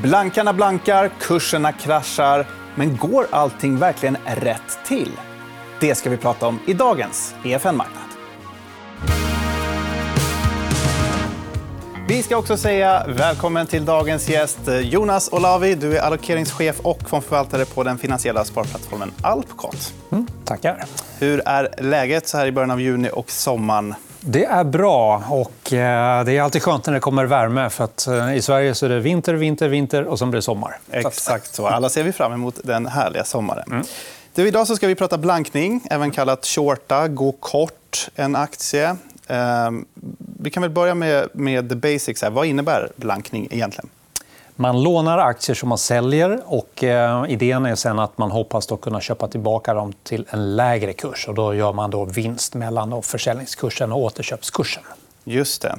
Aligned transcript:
Blankarna 0.00 0.52
blankar, 0.52 1.10
kurserna 1.20 1.72
kraschar. 1.72 2.46
Men 2.74 2.96
går 2.96 3.26
allting 3.30 3.78
verkligen 3.78 4.16
rätt 4.24 4.78
till? 4.86 5.10
Det 5.80 5.94
ska 5.94 6.10
vi 6.10 6.16
prata 6.16 6.46
om 6.46 6.58
i 6.66 6.72
dagens 6.72 7.34
EFN 7.44 7.76
Marknad. 7.76 8.02
Vi 12.08 12.22
ska 12.22 12.36
också 12.36 12.56
säga 12.56 13.06
välkommen 13.08 13.66
till 13.66 13.84
dagens 13.84 14.28
gäst 14.28 14.58
Jonas 14.82 15.32
Olavi. 15.32 15.74
Du 15.74 15.96
är 15.96 16.00
allokeringschef 16.00 16.80
och 16.80 17.08
fondförvaltare 17.08 17.64
på 17.64 17.82
den 17.82 17.98
finansiella 17.98 18.44
sparplattformen 18.44 19.12
Alpcot. 19.22 19.94
Mm, 20.12 20.26
tackar. 20.44 20.84
Hur 21.18 21.42
är 21.46 21.82
läget 21.82 22.28
så 22.28 22.38
här 22.38 22.46
i 22.46 22.52
början 22.52 22.70
av 22.70 22.80
juni 22.80 23.10
och 23.12 23.30
sommaren? 23.30 23.94
Det 24.24 24.44
är 24.44 24.64
bra. 24.64 25.22
och 25.28 25.72
eh, 25.72 26.24
Det 26.24 26.36
är 26.36 26.42
alltid 26.42 26.62
skönt 26.62 26.86
när 26.86 26.94
det 26.94 27.00
kommer 27.00 27.24
värme. 27.24 27.70
för 27.70 27.84
att 27.84 28.06
eh, 28.06 28.34
I 28.36 28.42
Sverige 28.42 28.74
så 28.74 28.86
är 28.86 28.90
det 28.90 29.00
vinter, 29.00 29.34
vinter, 29.34 29.68
vinter 29.68 30.04
och 30.04 30.18
sen 30.18 30.30
blir 30.30 30.38
det 30.38 30.42
sommar. 30.42 30.78
Exakt 30.90 31.54
så. 31.54 31.66
Alla 31.66 31.88
ser 31.88 32.02
vi 32.02 32.12
fram 32.12 32.32
emot 32.32 32.60
den 32.64 32.86
härliga 32.86 33.24
sommaren. 33.24 33.64
Mm. 33.72 33.84
Du, 34.34 34.48
idag 34.48 34.66
så 34.66 34.76
ska 34.76 34.86
vi 34.86 34.94
prata 34.94 35.18
blankning, 35.18 35.80
även 35.90 36.10
kallat 36.10 36.46
shorta, 36.46 37.08
gå 37.08 37.32
kort 37.32 38.08
en 38.14 38.36
aktie. 38.36 38.96
Ehm, 39.26 39.84
vi 40.40 40.50
kan 40.50 40.62
väl 40.62 40.70
börja 40.70 40.94
med, 40.94 41.28
med 41.32 41.68
the 41.68 41.74
basics. 41.74 42.22
Här. 42.22 42.30
Vad 42.30 42.46
innebär 42.46 42.90
blankning 42.96 43.48
egentligen? 43.50 43.88
Man 44.56 44.82
lånar 44.82 45.18
aktier 45.18 45.54
som 45.54 45.68
man 45.68 45.78
säljer. 45.78 46.42
och 46.46 46.84
eh, 46.84 47.24
Idén 47.28 47.66
är 47.66 47.74
sen 47.74 47.98
att 47.98 48.18
man 48.18 48.30
hoppas 48.30 48.66
då 48.66 48.76
kunna 48.76 49.00
köpa 49.00 49.28
tillbaka 49.28 49.74
dem 49.74 49.92
till 50.02 50.26
en 50.30 50.56
lägre 50.56 50.92
kurs. 50.92 51.28
Och 51.28 51.34
då 51.34 51.54
gör 51.54 51.72
man 51.72 51.90
då 51.90 52.04
vinst 52.04 52.54
mellan 52.54 52.90
då 52.90 53.02
försäljningskursen 53.02 53.92
och 53.92 53.98
återköpskursen. 53.98 54.82
Just 55.24 55.62
det. 55.62 55.78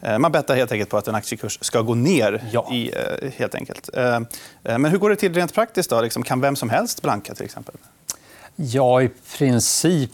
Eh, 0.00 0.18
man 0.18 0.32
bettar 0.32 0.56
helt 0.56 0.72
enkelt 0.72 0.90
på 0.90 0.96
att 0.96 1.08
en 1.08 1.14
aktiekurs 1.14 1.58
ska 1.60 1.80
gå 1.82 1.94
ner. 1.94 2.44
Ja. 2.52 2.68
I, 2.72 2.90
eh, 2.90 3.30
helt 3.36 3.54
enkelt. 3.54 3.90
Men 4.62 4.84
hur 4.84 4.98
går 4.98 5.10
det 5.10 5.16
till 5.16 5.34
rent 5.34 5.54
praktiskt? 5.54 5.90
Då? 5.90 6.00
Liksom, 6.00 6.22
kan 6.22 6.40
vem 6.40 6.56
som 6.56 6.70
helst 6.70 7.02
blanka? 7.02 7.34
till 7.34 7.44
exempel? 7.44 7.74
Ja, 8.56 9.02
i 9.02 9.10
princip 9.38 10.10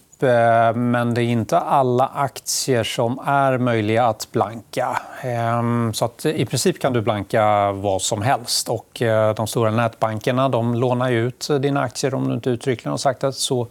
men 0.75 1.15
det 1.15 1.23
är 1.23 1.27
inte 1.27 1.59
alla 1.59 2.07
aktier 2.15 2.85
som 2.85 3.19
är 3.27 3.59
möjliga 3.59 4.07
att 4.07 4.29
blanka. 4.33 5.01
Ehm, 5.23 5.95
så 5.95 6.05
att 6.05 6.27
I 6.27 6.47
princip 6.47 6.81
kan 6.81 6.93
du 6.93 7.01
blanka 7.01 7.73
vad 7.73 8.03
som 8.03 8.23
helst. 8.23 8.69
Och 8.69 9.03
eh, 9.03 9.35
de 9.35 9.47
stora 9.47 9.71
nätbankerna 9.71 10.49
de 10.49 10.75
lånar 10.75 11.11
ut 11.11 11.49
dina 11.61 11.81
aktier 11.83 12.15
om 12.15 12.29
du 12.29 12.35
inte 12.35 12.51
uttryckligen 12.51 12.91
har 12.91 12.99
sagt 12.99 13.25
att 13.25 13.35
så 13.35 13.67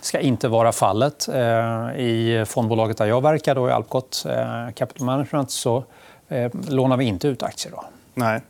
ska 0.00 0.20
inte 0.20 0.48
vara 0.48 0.72
fallet. 0.72 1.28
Eh, 1.28 2.00
I 2.00 2.44
fondbolaget 2.48 2.96
där 2.98 3.06
jag 3.06 3.22
verkar, 3.22 3.54
då, 3.54 3.68
i 3.68 3.72
Alpcot 3.72 4.26
Capital 4.74 5.06
Management, 5.06 5.50
så 5.50 5.84
lånar 6.68 6.96
vi 6.96 7.04
inte 7.04 7.28
ut 7.28 7.42
aktier. 7.42 7.72
Då. 7.72 7.84
Nej. 8.14 8.40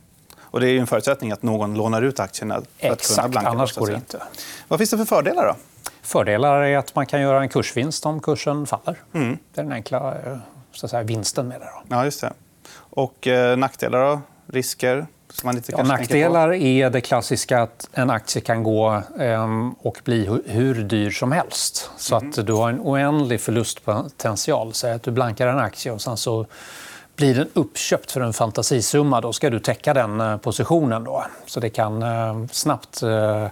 Och 0.51 0.59
det 0.59 0.69
är 0.69 0.79
en 0.79 0.87
förutsättning 0.87 1.31
att 1.31 1.43
någon 1.43 1.73
lånar 1.73 2.01
ut 2.01 2.19
aktierna 2.19 2.55
för 2.55 2.87
Exakt, 2.87 3.09
att 3.09 3.15
kunna 3.15 3.27
blanka. 3.27 3.49
annars 3.49 3.75
går 3.75 3.87
det 3.87 3.93
inte. 3.93 4.21
Vad 4.67 4.79
finns 4.79 4.89
det 4.89 4.97
för 4.97 5.05
fördelar? 5.05 5.45
då? 5.45 5.55
Fördelar 6.09 6.61
är 6.61 6.77
att 6.77 6.95
man 6.95 7.05
kan 7.05 7.21
göra 7.21 7.41
en 7.41 7.49
kursvinst 7.49 8.05
om 8.05 8.19
kursen 8.19 8.67
faller. 8.67 8.97
Mm. 9.13 9.37
Det 9.53 9.61
är 9.61 9.63
den 9.63 9.73
enkla 9.73 10.15
eh, 10.25 10.37
så 10.71 10.85
att 10.85 10.89
säga, 10.89 11.03
vinsten 11.03 11.47
med 11.47 11.59
det. 11.61 11.65
Då. 11.65 11.95
Ja, 11.95 12.05
just 12.05 12.21
det. 12.21 12.33
Och 12.75 13.27
eh, 13.27 13.57
nackdelar 13.57 13.99
då? 13.99 14.21
Risker? 14.47 15.05
Som 15.29 15.47
man 15.47 15.57
inte 15.57 15.71
ja, 15.71 15.83
nackdelar 15.83 16.53
är 16.53 16.89
det 16.89 17.01
klassiska 17.01 17.61
att 17.61 17.89
en 17.93 18.09
aktie 18.09 18.41
kan 18.41 18.63
gå 18.63 19.01
eh, 19.19 19.69
och 19.81 20.01
bli 20.03 20.41
hur 20.45 20.75
dyr 20.75 21.11
som 21.11 21.31
helst. 21.31 21.91
Så 21.97 22.15
mm. 22.15 22.29
att 22.29 22.47
du 22.47 22.53
har 22.53 22.69
en 22.69 22.79
oändlig 22.79 23.41
förlustpotential. 23.41 24.73
Säg 24.73 24.91
att 24.91 25.03
du 25.03 25.11
blankar 25.11 25.47
en 25.47 25.59
aktie 25.59 25.91
och 25.91 26.01
sen 26.01 26.17
så 26.17 26.45
blir 27.19 27.35
den 27.35 27.49
uppköpt 27.53 28.11
för 28.11 28.21
en 28.21 28.33
fantasisumma. 28.33 29.21
Då 29.21 29.33
ska 29.33 29.49
du 29.49 29.59
täcka 29.59 29.93
den 29.93 30.21
eh, 30.21 30.37
positionen. 30.37 31.03
Då. 31.03 31.25
Så 31.45 31.59
det 31.59 31.69
kan 31.69 32.03
eh, 32.03 32.45
snabbt 32.51 33.03
eh, 33.03 33.47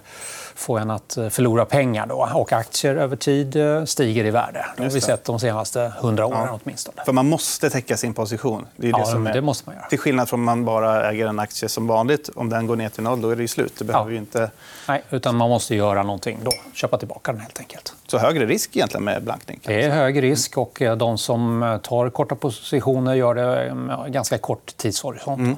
få 0.58 0.78
en 0.78 0.90
att 0.90 1.16
eh, 1.16 1.28
förlora 1.28 1.64
pengar. 1.64 2.06
Då. 2.06 2.28
Och 2.34 2.52
aktier 2.52 2.96
över 2.96 3.16
tid 3.16 3.56
eh, 3.56 3.84
stiger 3.84 4.24
i 4.24 4.30
värde. 4.30 4.66
Det 4.76 4.82
har 4.82 4.90
vi 4.90 5.00
sett 5.00 5.24
de 5.24 5.40
senaste 5.40 5.92
hundra 5.98 6.26
åren. 6.26 6.40
Ja. 6.46 6.58
åtminstone. 6.64 7.02
För 7.04 7.12
man 7.12 7.28
måste 7.28 7.70
täcka 7.70 7.96
sin 7.96 8.14
position. 8.14 8.66
Det 8.76 8.88
är 8.88 8.92
det 8.92 8.98
ja, 8.98 9.04
som 9.04 9.26
är... 9.26 9.32
det 9.32 9.40
måste 9.40 9.68
man 9.68 9.76
göra. 9.76 9.86
Till 9.86 9.98
skillnad 9.98 10.28
från 10.28 10.40
om 10.40 10.44
man 10.44 10.64
bara 10.64 11.10
äger 11.10 11.26
en 11.26 11.38
aktie 11.38 11.68
som 11.68 11.86
vanligt. 11.86 12.30
Om 12.34 12.48
den 12.48 12.66
går 12.66 12.76
ner 12.76 12.88
till 12.88 13.02
noll, 13.02 13.20
då 13.20 13.30
är 13.30 13.36
det 13.36 13.48
slut. 13.48 13.74
Det 13.78 13.84
behöver 13.84 14.10
ja. 14.10 14.18
inte... 14.18 14.50
Nej, 14.88 15.02
utan 15.10 15.36
man 15.36 15.48
måste 15.48 15.74
göra 15.74 16.02
någonting 16.02 16.38
då. 16.44 16.52
Köpa 16.74 16.98
tillbaka 16.98 17.32
den 17.32 17.40
helt 17.40 17.58
enkelt. 17.58 17.94
Så 18.06 18.18
högre 18.18 18.46
risk 18.46 18.76
egentligen 18.76 19.04
med 19.04 19.22
blankning? 19.22 19.60
Det 19.64 19.82
är 19.84 19.90
hög 19.90 20.22
risk 20.22 20.58
och 20.58 20.82
eh, 20.82 20.96
de 20.96 21.18
som 21.18 21.78
tar 21.82 22.10
korta 22.10 22.34
positioner 22.34 23.14
gör 23.14 23.34
det 23.34 23.74
med 23.74 24.12
ganska 24.12 24.38
kort 24.38 24.76
tidshorisont. 24.76 25.38
Mm. 25.38 25.56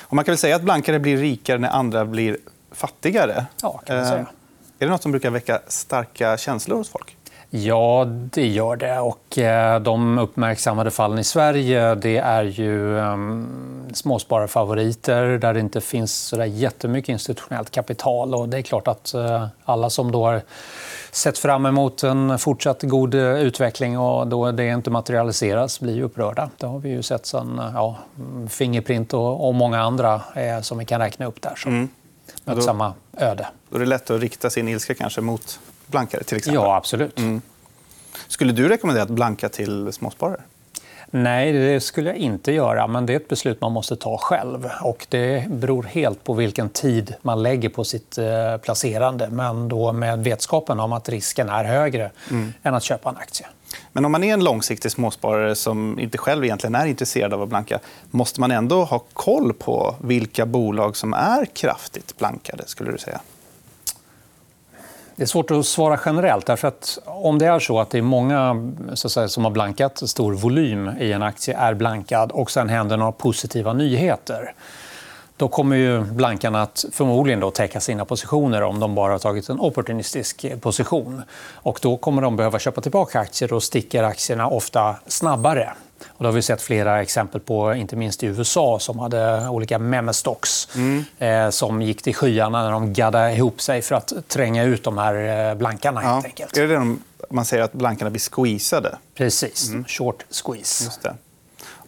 Och 0.00 0.16
man 0.16 0.24
kan 0.24 0.32
väl 0.32 0.38
säga 0.38 0.56
att 0.56 0.62
blankare 0.62 0.98
blir 0.98 1.16
rikare 1.16 1.58
när 1.58 1.68
andra 1.68 2.04
blir 2.04 2.36
fattigare. 2.78 3.46
Ja, 3.62 3.80
kan 3.86 3.96
man 3.96 4.06
säga. 4.06 4.26
Är 4.78 4.86
det 4.86 4.92
nåt 4.92 5.02
som 5.02 5.12
brukar 5.12 5.30
väcka 5.30 5.60
starka 5.66 6.36
känslor 6.36 6.76
hos 6.76 6.88
folk? 6.88 7.16
Ja, 7.50 8.04
det 8.08 8.46
gör 8.46 8.76
det. 8.76 8.98
Och 8.98 9.38
eh, 9.38 9.80
de 9.80 10.18
uppmärksammade 10.18 10.90
fallen 10.90 11.18
i 11.18 11.24
Sverige 11.24 11.94
det 11.94 12.16
är 12.16 12.42
ju 12.42 12.98
um, 12.98 13.86
småspararfavoriter 13.92 15.38
där 15.38 15.54
det 15.54 15.60
inte 15.60 15.80
finns 15.80 16.14
så 16.14 16.36
där 16.36 16.44
jättemycket 16.44 17.08
institutionellt 17.08 17.70
kapital. 17.70 18.34
Och 18.34 18.48
det 18.48 18.58
är 18.58 18.62
klart 18.62 18.88
att 18.88 19.12
uh, 19.14 19.46
alla 19.64 19.90
som 19.90 20.12
då 20.12 20.24
har 20.24 20.42
sett 21.12 21.38
fram 21.38 21.66
emot 21.66 22.02
en 22.02 22.38
fortsatt 22.38 22.82
god 22.82 23.14
utveckling 23.14 23.98
och 23.98 24.26
då 24.26 24.52
det 24.52 24.66
inte 24.66 24.90
materialiseras 24.90 25.80
blir 25.80 26.02
upprörda. 26.02 26.50
Det 26.58 26.66
har 26.66 26.78
vi 26.78 26.88
ju 26.88 27.02
sett 27.02 27.26
sen 27.26 27.60
ja, 27.74 27.96
Fingerprint 28.48 29.14
och, 29.14 29.54
många 29.54 29.80
andra 29.80 30.22
eh, 30.34 30.60
som 30.60 30.78
vi 30.78 30.84
kan 30.84 31.00
räkna 31.00 31.26
upp 31.26 31.42
där. 31.42 31.54
Så. 31.56 31.68
Mm 32.48 32.56
mött 32.56 32.64
samma 32.64 32.94
öde. 33.16 33.48
Då 33.70 33.76
är 33.76 33.80
det 33.80 33.86
lätt 33.86 34.10
att 34.10 34.20
rikta 34.20 34.50
sin 34.50 34.68
ilska 34.68 34.94
kanske 34.94 35.20
mot 35.20 35.60
blankare? 35.86 36.22
till 36.22 36.36
exempel. 36.36 36.62
Ja, 36.62 36.76
absolut. 36.76 37.18
Mm. 37.18 37.42
Skulle 38.28 38.52
du 38.52 38.68
rekommendera 38.68 39.02
att 39.02 39.10
blanka 39.10 39.48
till 39.48 39.92
småsparare? 39.92 40.40
Nej, 41.10 41.52
det 41.52 41.80
skulle 41.80 42.10
jag 42.10 42.18
inte 42.18 42.52
göra. 42.52 42.86
Men 42.86 43.06
det 43.06 43.12
är 43.12 43.16
ett 43.16 43.28
beslut 43.28 43.60
man 43.60 43.72
måste 43.72 43.96
ta 43.96 44.18
själv. 44.18 44.70
Och 44.82 45.06
det 45.08 45.50
beror 45.50 45.82
helt 45.82 46.24
på 46.24 46.34
vilken 46.34 46.68
tid 46.68 47.14
man 47.22 47.42
lägger 47.42 47.68
på 47.68 47.84
sitt 47.84 48.18
eh, 48.18 48.56
placerande. 48.62 49.28
Men 49.30 49.68
då 49.68 49.92
med 49.92 50.24
vetskapen 50.24 50.80
om 50.80 50.92
att 50.92 51.08
risken 51.08 51.48
är 51.48 51.64
högre 51.64 52.10
mm. 52.30 52.52
än 52.62 52.74
att 52.74 52.82
köpa 52.82 53.08
en 53.08 53.16
aktie. 53.16 53.46
Men 53.92 54.04
om 54.04 54.12
man 54.12 54.24
är 54.24 54.32
en 54.32 54.44
långsiktig 54.44 54.90
småsparare 54.90 55.54
som 55.54 55.98
inte 55.98 56.18
själv 56.18 56.44
egentligen 56.44 56.74
är 56.74 56.86
intresserad 56.86 57.34
av 57.34 57.42
att 57.42 57.48
blanka 57.48 57.78
måste 58.10 58.40
man 58.40 58.50
ändå 58.50 58.84
ha 58.84 58.98
koll 59.12 59.52
på 59.52 59.94
vilka 60.00 60.46
bolag 60.46 60.96
som 60.96 61.12
är 61.12 61.44
kraftigt 61.44 62.18
blankade? 62.18 62.62
skulle 62.66 62.92
du 62.92 62.98
säga? 62.98 63.20
Det 65.18 65.24
är 65.24 65.26
svårt 65.26 65.50
att 65.50 65.66
svara 65.66 66.00
generellt. 66.06 66.46
Därför 66.46 66.68
att 66.68 66.98
om 67.04 67.38
det 67.38 67.46
är 67.46 67.58
så 67.58 67.80
att 67.80 67.90
det 67.90 67.98
är 67.98 68.02
många 68.02 68.72
så 68.94 69.08
säga, 69.08 69.28
som 69.28 69.44
har 69.44 69.50
blankat 69.50 70.08
stor 70.10 70.32
volym 70.32 70.90
i 71.00 71.12
en 71.12 71.22
aktie 71.22 71.56
är 71.56 71.74
blankad 71.74 72.32
och 72.32 72.50
sen 72.50 72.68
händer 72.68 72.96
några 72.96 73.12
positiva 73.12 73.72
nyheter 73.72 74.54
då 75.38 75.48
kommer 75.48 75.76
ju 75.76 76.00
blankarna 76.00 76.62
att 76.62 76.84
förmodligen 76.92 77.40
då 77.40 77.50
täcka 77.50 77.80
sina 77.80 78.04
positioner 78.04 78.62
om 78.62 78.80
de 78.80 78.94
bara 78.94 79.12
har 79.12 79.18
tagit 79.18 79.48
en 79.48 79.60
opportunistisk 79.60 80.60
position. 80.60 81.22
Och 81.54 81.78
då 81.82 81.96
kommer 81.96 82.22
de 82.22 82.36
behöva 82.36 82.58
köpa 82.58 82.80
tillbaka 82.80 83.20
aktier 83.20 83.52
och 83.52 83.62
sticker 83.62 84.02
aktierna 84.02 84.48
ofta 84.48 84.96
snabbare. 85.06 85.72
Och 86.06 86.24
det 86.24 86.28
har 86.28 86.32
vi 86.32 86.42
sett 86.42 86.62
flera 86.62 87.02
exempel 87.02 87.40
på, 87.40 87.74
inte 87.74 87.96
minst 87.96 88.22
i 88.22 88.26
USA 88.26 88.78
som 88.78 88.98
hade 88.98 89.48
olika 89.48 89.78
memestocks 89.78 90.68
mm. 90.74 91.04
eh, 91.18 91.50
som 91.50 91.82
gick 91.82 92.02
till 92.02 92.14
skyarna 92.14 92.62
när 92.62 92.70
de 92.70 92.92
gaddade 92.92 93.32
ihop 93.32 93.60
sig 93.60 93.82
för 93.82 93.94
att 93.94 94.12
tränga 94.28 94.64
ut 94.64 94.84
de 94.84 94.98
här 94.98 95.48
eh, 95.50 95.54
blankarna. 95.54 96.00
Helt 96.00 96.24
enkelt. 96.24 96.56
Är 96.56 96.66
det 96.66 96.78
det 96.78 96.96
man 97.30 97.44
säger 97.44 97.62
att 97.62 97.72
blankarna 97.72 98.10
blir 98.10 98.20
squeezade? 98.20 98.98
Precis. 99.14 99.68
Mm. 99.68 99.84
Short 99.84 100.24
squeeze. 100.30 100.84
Just 100.84 101.02
det. 101.02 101.14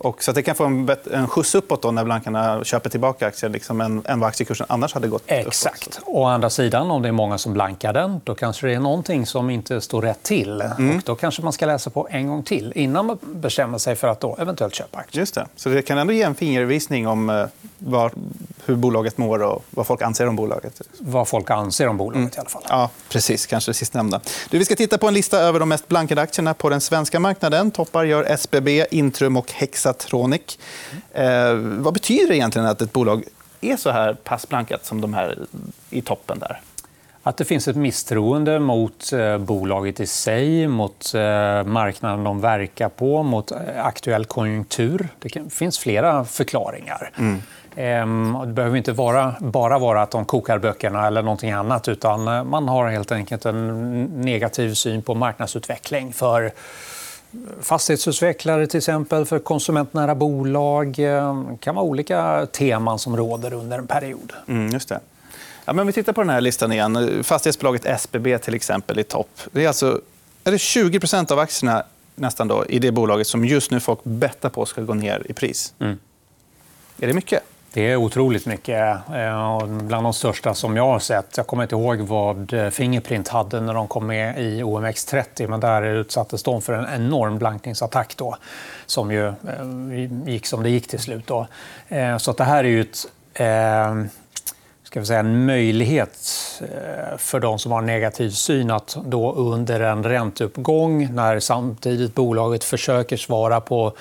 Och 0.03 0.23
så 0.23 0.31
att 0.31 0.35
det 0.35 0.43
kan 0.43 0.55
få 0.55 0.65
en, 0.65 0.91
en 1.13 1.29
skjuts 1.29 1.55
uppåt 1.55 1.83
då 1.83 1.91
när 1.91 2.05
blankarna 2.05 2.65
köper 2.65 2.91
tillbaka 2.91 3.27
aktier 3.27 3.51
liksom 3.51 3.81
än, 3.81 4.03
än 4.07 4.21
vad 4.21 4.29
aktiekursen 4.29 4.67
annars 4.69 4.95
hade 4.95 5.09
gått 5.09 5.23
Exakt. 5.27 5.87
Uppåt. 5.87 6.03
Å 6.07 6.25
andra 6.25 6.51
sidan, 6.51 6.91
om 6.91 7.03
det 7.03 7.09
är 7.09 7.13
många 7.13 7.39
som 7.39 7.53
blankar 7.53 7.93
den 7.93 8.21
då 8.25 8.35
kanske 8.35 8.67
det 8.67 8.75
är 8.75 8.81
någonting 8.81 9.27
som 9.27 9.51
inte 9.51 9.81
står 9.81 10.03
rätt 10.03 10.23
till. 10.23 10.61
Mm. 10.61 10.97
Och 10.97 11.03
då 11.05 11.15
kanske 11.15 11.43
man 11.43 11.53
ska 11.53 11.67
läsa 11.67 11.91
på 11.91 12.09
en 12.11 12.29
gång 12.29 12.43
till 12.43 12.73
innan 12.75 13.07
man 13.07 13.19
bestämmer 13.23 13.79
sig 13.79 13.97
för 13.97 14.09
att 14.09 14.21
då 14.21 14.37
eventuellt 14.39 14.75
köpa 14.75 14.99
aktier. 14.99 15.21
Just 15.21 15.35
det. 15.35 15.47
Så 15.57 15.69
det 15.69 15.83
kan 15.83 15.99
ändå 15.99 16.13
ge 16.13 16.23
en 16.23 16.35
fingervisning 16.35 17.09
om 17.09 17.31
eh, 17.31 17.47
var, 17.79 18.13
hur 18.67 18.77
bolaget 18.77 19.19
mår 19.19 19.43
och 19.43 19.65
vad 19.71 19.87
folk 19.87 20.03
anser 20.03 20.27
om 20.27 20.37
bolaget. 20.37 20.81
Vad 20.99 21.29
folk 21.29 21.51
anser 21.51 21.87
om 21.87 21.97
bolaget 21.97 22.17
mm. 22.17 22.31
i 22.37 22.41
alla 22.41 22.49
fall. 22.49 22.63
Ja, 22.69 22.91
precis. 23.09 23.47
Kanske 23.47 23.71
det 23.71 23.75
sistnämnda. 23.75 24.21
Du, 24.51 24.59
vi 24.59 24.65
ska 24.65 24.77
titta 24.77 24.99
på 24.99 25.09
en 25.09 25.15
lista 25.15 25.39
över 25.39 25.61
de 25.61 25.69
mest 25.69 25.89
blankade 25.89 26.21
aktierna 26.21 26.55
på 26.55 26.69
den 26.69 26.81
svenska 26.81 27.21
marknaden. 27.21 27.71
Toppar 27.71 28.05
gör 28.05 28.25
SBB, 28.25 28.87
Intrum 28.91 29.37
och 29.37 29.53
Hexa 29.53 29.91
Hexatronic. 29.91 30.59
Eh, 31.13 31.55
vad 31.55 31.95
betyder 31.95 32.29
det 32.29 32.37
egentligen 32.37 32.67
att 32.67 32.83
ett 32.83 32.93
bolag 32.93 33.25
är 33.61 33.77
så 33.77 33.91
här 33.91 34.15
pass 34.15 34.49
blankat 34.49 34.87
som 34.87 35.01
de 35.01 35.15
här 35.15 35.39
i 35.91 36.03
toppen? 36.03 36.39
där? 36.39 36.61
Att 37.23 37.37
det 37.37 37.45
finns 37.45 37.69
ett 37.69 37.77
misstroende 37.77 38.59
mot 38.59 39.13
eh, 39.13 39.39
bolaget 39.39 40.01
i 40.01 40.07
sig, 40.07 40.69
mot 40.69 41.15
eh, 41.15 41.21
marknaden 41.65 42.25
de 42.25 42.41
verkar 42.41 42.89
på, 42.89 43.23
mot 43.23 43.51
eh, 43.51 43.59
aktuell 43.77 44.25
konjunktur. 44.25 45.09
Det 45.19 45.51
finns 45.51 45.79
flera 45.79 46.25
förklaringar. 46.25 47.11
Mm. 47.19 47.43
Ehm, 47.81 48.37
det 48.47 48.53
behöver 48.53 48.77
inte 48.77 48.93
vara, 48.93 49.35
bara 49.41 49.79
vara 49.79 50.03
att 50.03 50.11
de 50.11 50.25
kokar 50.25 50.59
böckerna 50.59 51.07
eller 51.07 51.23
någonting 51.23 51.51
annat 51.51 51.89
utan 51.89 52.29
eh, 52.29 52.45
man 52.45 52.69
har 52.69 52.89
helt 52.89 53.13
enkelt 53.13 53.45
en 53.45 54.05
negativ 54.05 54.75
syn 54.75 55.03
på 55.03 55.15
marknadsutveckling 55.15 56.13
för 56.13 56.53
fastighetsutvecklare 57.63 58.67
till 58.67 58.79
exempel, 58.79 59.25
för 59.25 59.39
konsumentnära 59.39 60.15
bolag. 60.15 60.93
Det 60.97 61.59
kan 61.61 61.75
vara 61.75 61.85
olika 61.85 62.47
teman 62.53 62.99
som 62.99 63.17
råder 63.17 63.53
under 63.53 63.79
en 63.79 63.87
period. 63.87 64.33
Mm, 64.49 64.69
just 64.73 64.89
det. 64.89 65.01
Ja, 65.65 65.73
men 65.73 65.87
vi 65.87 65.93
tittar 65.93 66.13
på 66.13 66.21
den 66.21 66.31
här 66.31 66.41
listan 66.41 66.73
igen. 66.73 67.25
Fastighetsbolaget 67.25 67.87
SBB 67.87 68.39
till 68.39 68.55
exempel 68.55 68.99
i 68.99 69.05
topp. 69.05 69.41
Det 69.53 69.65
är 69.65 69.69
alltså 69.69 70.01
är 70.45 70.51
det 70.51 70.57
20% 70.57 71.33
av 71.33 71.39
aktierna 71.39 71.85
nästan 72.15 72.49
då, 72.49 72.67
i 72.67 72.79
det 72.79 72.93
bolaget 72.93 73.27
som 73.27 73.45
just 73.45 73.71
nu 73.71 73.81
folk 73.81 74.05
bettar 74.05 74.49
på 74.49 74.67
ska 74.67 74.83
gå 74.83 74.95
ner 74.95 75.23
i 75.29 75.33
pris. 75.33 75.75
Mm. 75.79 75.99
Är 77.01 77.07
det 77.07 77.13
mycket? 77.13 77.43
Det 77.73 77.91
är 77.91 77.97
otroligt 77.97 78.47
mycket. 78.47 78.97
Eh, 79.15 79.67
bland 79.67 80.07
de 80.07 80.13
största 80.13 80.55
som 80.55 80.77
jag 80.77 80.87
har 80.87 80.99
sett. 80.99 81.37
Jag 81.37 81.47
kommer 81.47 81.63
inte 81.63 81.75
ihåg 81.75 82.01
vad 82.01 82.53
eh, 82.53 82.71
Fingerprint 82.71 83.29
hade 83.29 83.61
när 83.61 83.75
de 83.75 83.89
kom 83.89 84.07
med 84.07 84.39
i 84.39 84.63
OMX30 84.63 85.49
men 85.49 85.61
där 85.61 85.83
utsattes 85.83 86.43
de 86.43 86.63
för 86.63 86.73
en 86.73 86.87
enorm 86.95 87.39
blankningsattack 87.39 88.15
då, 88.17 88.37
som 88.87 89.13
ju 89.13 89.27
eh, 89.27 89.35
gick 90.27 90.47
som 90.47 90.63
det 90.63 90.71
gick 90.71 90.89
till 90.89 90.99
slut. 90.99 91.27
Då. 91.27 91.47
Så 92.19 92.31
att 92.31 92.37
det 92.37 92.45
här 92.45 92.65
är 92.65 92.69
ju 92.69 92.81
ett 92.81 93.07
ska 94.83 95.01
vi 95.01 95.07
säga, 95.07 95.21
en 95.21 95.47
möjlighet 95.47 96.19
för 97.19 97.41
de 97.41 97.59
som 97.59 97.73
har 97.73 97.83
negativ 97.83 98.31
syn 98.31 98.71
att 98.71 98.97
då 99.05 99.33
under 99.33 99.81
en 99.81 100.05
ränteuppgång 100.05 101.15
när 101.15 101.41
samtidigt 101.41 102.15
bolaget 102.15 102.65
försöker 102.65 103.17
svara 103.17 103.61
på 103.61 103.93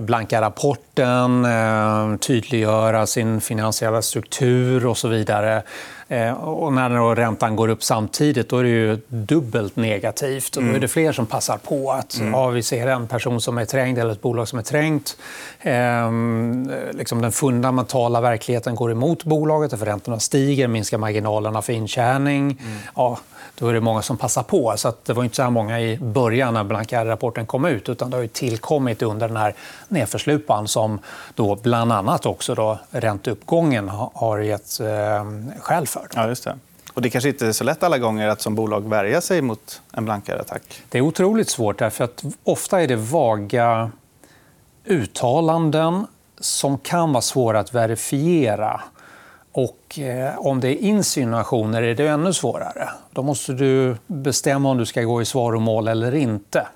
blanka 0.00 0.40
rapporter 0.40 0.85
rapporten, 0.98 1.44
eh, 1.44 2.18
tydliggöra 2.18 3.06
sin 3.06 3.40
finansiella 3.40 4.02
struktur 4.02 4.86
och 4.86 4.98
så 4.98 5.08
vidare 5.08 5.62
Eh, 6.08 6.32
och 6.32 6.72
när 6.72 6.90
då 6.90 7.14
räntan 7.14 7.56
går 7.56 7.68
upp 7.68 7.82
samtidigt 7.82 8.48
då 8.48 8.58
är 8.58 8.62
det 8.62 8.68
ju 8.68 8.98
dubbelt 9.08 9.76
negativt. 9.76 10.52
Då 10.52 10.60
är 10.60 10.64
det 10.64 10.76
mm. 10.76 10.88
fler 10.88 11.12
som 11.12 11.26
passar 11.26 11.58
på. 11.58 11.92
att 11.92 12.18
mm. 12.18 12.32
ja, 12.32 12.48
Vi 12.48 12.62
ser 12.62 12.86
en 12.86 13.06
person 13.06 13.40
som 13.40 13.58
är 13.58 13.64
trängd 13.64 13.98
eller 13.98 14.12
ett 14.12 14.22
bolag 14.22 14.48
som 14.48 14.58
är 14.58 14.62
trängt. 14.62 15.16
Eh, 15.60 16.10
liksom 16.92 17.22
den 17.22 17.32
fundamentala 17.32 18.20
verkligheten 18.20 18.74
går 18.74 18.92
emot 18.92 19.24
bolaget. 19.24 19.78
För 19.78 19.86
räntorna 19.86 20.18
stiger, 20.18 20.68
minskar 20.68 20.98
marginalerna 20.98 21.62
för 21.62 21.72
intjäning. 21.72 22.42
Mm. 22.42 22.78
Ja, 22.94 23.18
då 23.54 23.68
är 23.68 23.72
det 23.72 23.80
många 23.80 24.02
som 24.02 24.16
passar 24.16 24.42
på. 24.42 24.74
Så 24.76 24.92
det 25.04 25.12
var 25.12 25.24
inte 25.24 25.36
så 25.36 25.42
här 25.42 25.50
många 25.50 25.80
i 25.80 25.98
början 25.98 26.54
när 26.54 26.64
Blankär-rapporten 26.64 27.46
kom 27.46 27.64
ut. 27.64 27.88
utan 27.88 28.10
Det 28.10 28.16
har 28.16 28.26
tillkommit 28.26 29.02
under 29.02 29.28
den 29.28 29.36
här 29.36 29.54
nedförslupan 29.88 30.68
som 30.68 30.98
då 31.34 31.56
bland 31.56 31.92
annat 31.92 32.26
också 32.26 32.54
då 32.54 32.78
ränteuppgången 32.90 33.88
har 33.88 34.38
gett 34.38 34.80
eh, 34.80 35.58
skäl 35.60 35.86
för. 35.86 36.08
Ja, 36.14 36.28
just 36.28 36.44
det. 36.44 36.58
Och 36.94 37.02
det 37.02 37.10
kanske 37.10 37.28
inte 37.28 37.46
är 37.46 37.52
så 37.52 37.64
lätt 37.64 37.82
alla 37.82 37.98
gånger 37.98 38.28
att 38.28 38.40
som 38.40 38.54
bolag 38.54 38.88
värja 38.88 39.20
sig 39.20 39.42
mot 39.42 39.82
en 39.92 40.04
Blankär-attack? 40.04 40.82
Det 40.88 40.98
är 40.98 41.02
otroligt 41.02 41.48
svårt. 41.48 41.78
Därför 41.78 42.04
att 42.04 42.24
ofta 42.44 42.82
är 42.82 42.88
det 42.88 42.96
vaga 42.96 43.90
uttalanden 44.84 46.06
som 46.40 46.78
kan 46.78 47.12
vara 47.12 47.22
svåra 47.22 47.60
att 47.60 47.74
verifiera. 47.74 48.80
Och 49.56 49.98
eh, 49.98 50.38
om 50.38 50.60
det 50.60 50.68
är 50.68 50.84
insinuationer 50.84 51.82
är 51.82 51.94
det 51.94 52.08
ännu 52.08 52.32
svårare. 52.32 52.88
Då 53.10 53.22
måste 53.22 53.52
du 53.52 53.96
bestämma 54.06 54.70
om 54.70 54.78
du 54.78 54.86
ska 54.86 55.02
gå 55.02 55.22
i 55.22 55.24
svaromål 55.24 55.88
eller 55.88 56.14
inte. 56.14 56.66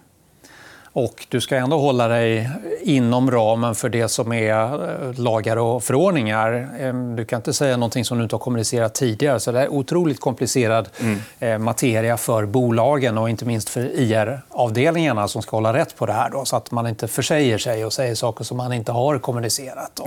Och 0.92 1.26
du 1.28 1.40
ska 1.40 1.56
ändå 1.56 1.78
hålla 1.78 2.08
dig 2.08 2.50
inom 2.82 3.30
ramen 3.30 3.74
för 3.74 3.88
det 3.88 4.08
som 4.08 4.32
är 4.32 4.52
eh, 4.52 5.20
lagar 5.20 5.56
och 5.56 5.84
förordningar. 5.84 6.68
Du 7.16 7.24
kan 7.24 7.36
inte 7.36 7.52
säga 7.52 7.76
någonting 7.76 8.04
som 8.04 8.18
du 8.18 8.22
inte 8.22 8.34
har 8.34 8.40
kommunicerat 8.40 8.94
tidigare. 8.94 9.40
Så 9.40 9.52
det 9.52 9.60
är 9.60 9.68
otroligt 9.68 10.20
komplicerad 10.20 10.88
mm. 11.00 11.18
Eh, 11.40 11.58
materia 11.58 12.16
för 12.16 12.46
bolagen 12.46 13.18
och 13.18 13.30
inte 13.30 13.44
minst 13.44 13.68
för 13.68 13.80
IR-avdelningarna 13.80 15.28
som 15.28 15.42
ska 15.42 15.56
hålla 15.56 15.72
rätt 15.72 15.96
på 15.96 16.06
det 16.06 16.12
här. 16.12 16.30
Då, 16.30 16.44
så 16.44 16.56
att 16.56 16.70
man 16.70 16.86
inte 16.86 17.08
försäger 17.08 17.58
sig 17.58 17.84
och 17.84 17.92
säger 17.92 18.14
saker 18.14 18.44
som 18.44 18.56
man 18.56 18.72
inte 18.72 18.92
har 18.92 19.18
kommunicerat. 19.18 20.00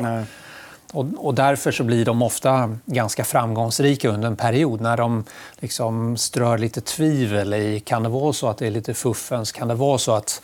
Och, 0.94 1.06
och, 1.18 1.34
därför 1.34 1.72
så 1.72 1.84
blir 1.84 2.06
de 2.06 2.22
ofta 2.22 2.78
ganska 2.86 3.24
framgångsrika 3.24 4.10
under 4.10 4.28
en 4.28 4.36
period 4.36 4.82
när 4.82 4.98
de 4.98 5.24
liksom 5.60 6.18
strör 6.18 6.58
lite 6.58 6.82
tvivel 6.82 7.54
i 7.54 7.80
kan 7.80 8.04
det 8.04 8.10
vara 8.10 8.34
så 8.34 8.48
att 8.48 8.58
det 8.58 8.68
är 8.68 8.72
lite 8.72 8.94
fuffens, 8.94 9.52
kan 9.52 9.68
det 9.68 9.76
vara 9.76 9.98
så 9.98 10.12
att 10.12 10.42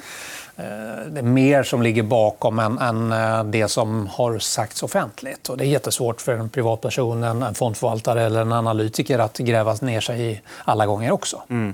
eh, 0.55 0.63
det 1.11 1.19
är 1.19 1.21
mer 1.21 1.63
som 1.63 1.81
ligger 1.81 2.03
bakom 2.03 2.59
än, 2.59 2.79
än 2.79 3.11
eh, 3.11 3.43
det 3.43 3.67
som 3.67 4.07
har 4.07 4.39
sagts 4.39 4.83
offentligt. 4.83 5.49
Och 5.49 5.57
det 5.57 5.65
är 5.65 5.67
jättesvårt 5.67 6.21
för 6.21 6.33
en 6.33 6.49
privatperson, 6.49 7.23
en 7.23 7.55
fondförvaltare 7.55 8.23
eller 8.23 8.41
en 8.41 8.51
analytiker 8.51 9.19
att 9.19 9.37
gräva 9.37 9.75
ner 9.81 10.01
sig 10.01 10.31
i 10.31 10.41
alla 10.65 10.85
gånger 10.85 11.11
också. 11.11 11.41
Mm. 11.49 11.73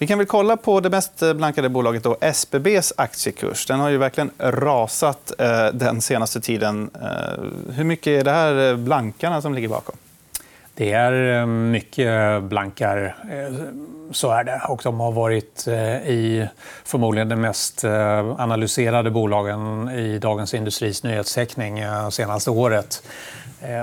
Vi 0.00 0.06
kan 0.06 0.18
väl 0.18 0.26
kolla 0.26 0.56
på 0.56 0.80
det 0.80 0.90
mest 0.90 1.22
eh, 1.22 1.32
blankade 1.32 1.68
bolaget, 1.68 2.02
då, 2.02 2.16
SBBs 2.20 2.92
aktiekurs. 2.96 3.66
Den 3.66 3.80
har 3.80 3.88
ju 3.88 3.98
verkligen 3.98 4.30
rasat 4.38 5.32
eh, 5.38 5.66
den 5.66 6.00
senaste 6.00 6.40
tiden. 6.40 6.90
Eh, 7.02 7.72
hur 7.72 7.84
mycket 7.84 8.20
är 8.20 8.24
det 8.24 8.30
här 8.30 8.70
eh, 8.70 8.76
blankarna 8.76 9.42
som 9.42 9.54
ligger 9.54 9.68
bakom? 9.68 9.96
Det 10.74 10.92
är 10.92 11.40
eh, 11.40 11.46
mycket 11.46 12.42
blankar, 12.42 13.16
så 14.10 14.30
är 14.30 14.44
det. 14.44 14.60
Och 14.68 14.80
de 14.84 15.00
har 15.00 15.12
varit 15.12 15.68
i 16.06 16.48
förmodligen 16.84 17.28
de 17.28 17.36
mest 17.36 17.84
analyserade 18.38 19.10
bolagen 19.10 19.88
i 19.88 20.18
Dagens 20.18 20.54
Industris 20.54 21.02
nyhetsteckning 21.02 21.82
senaste 22.10 22.50
året. 22.50 23.02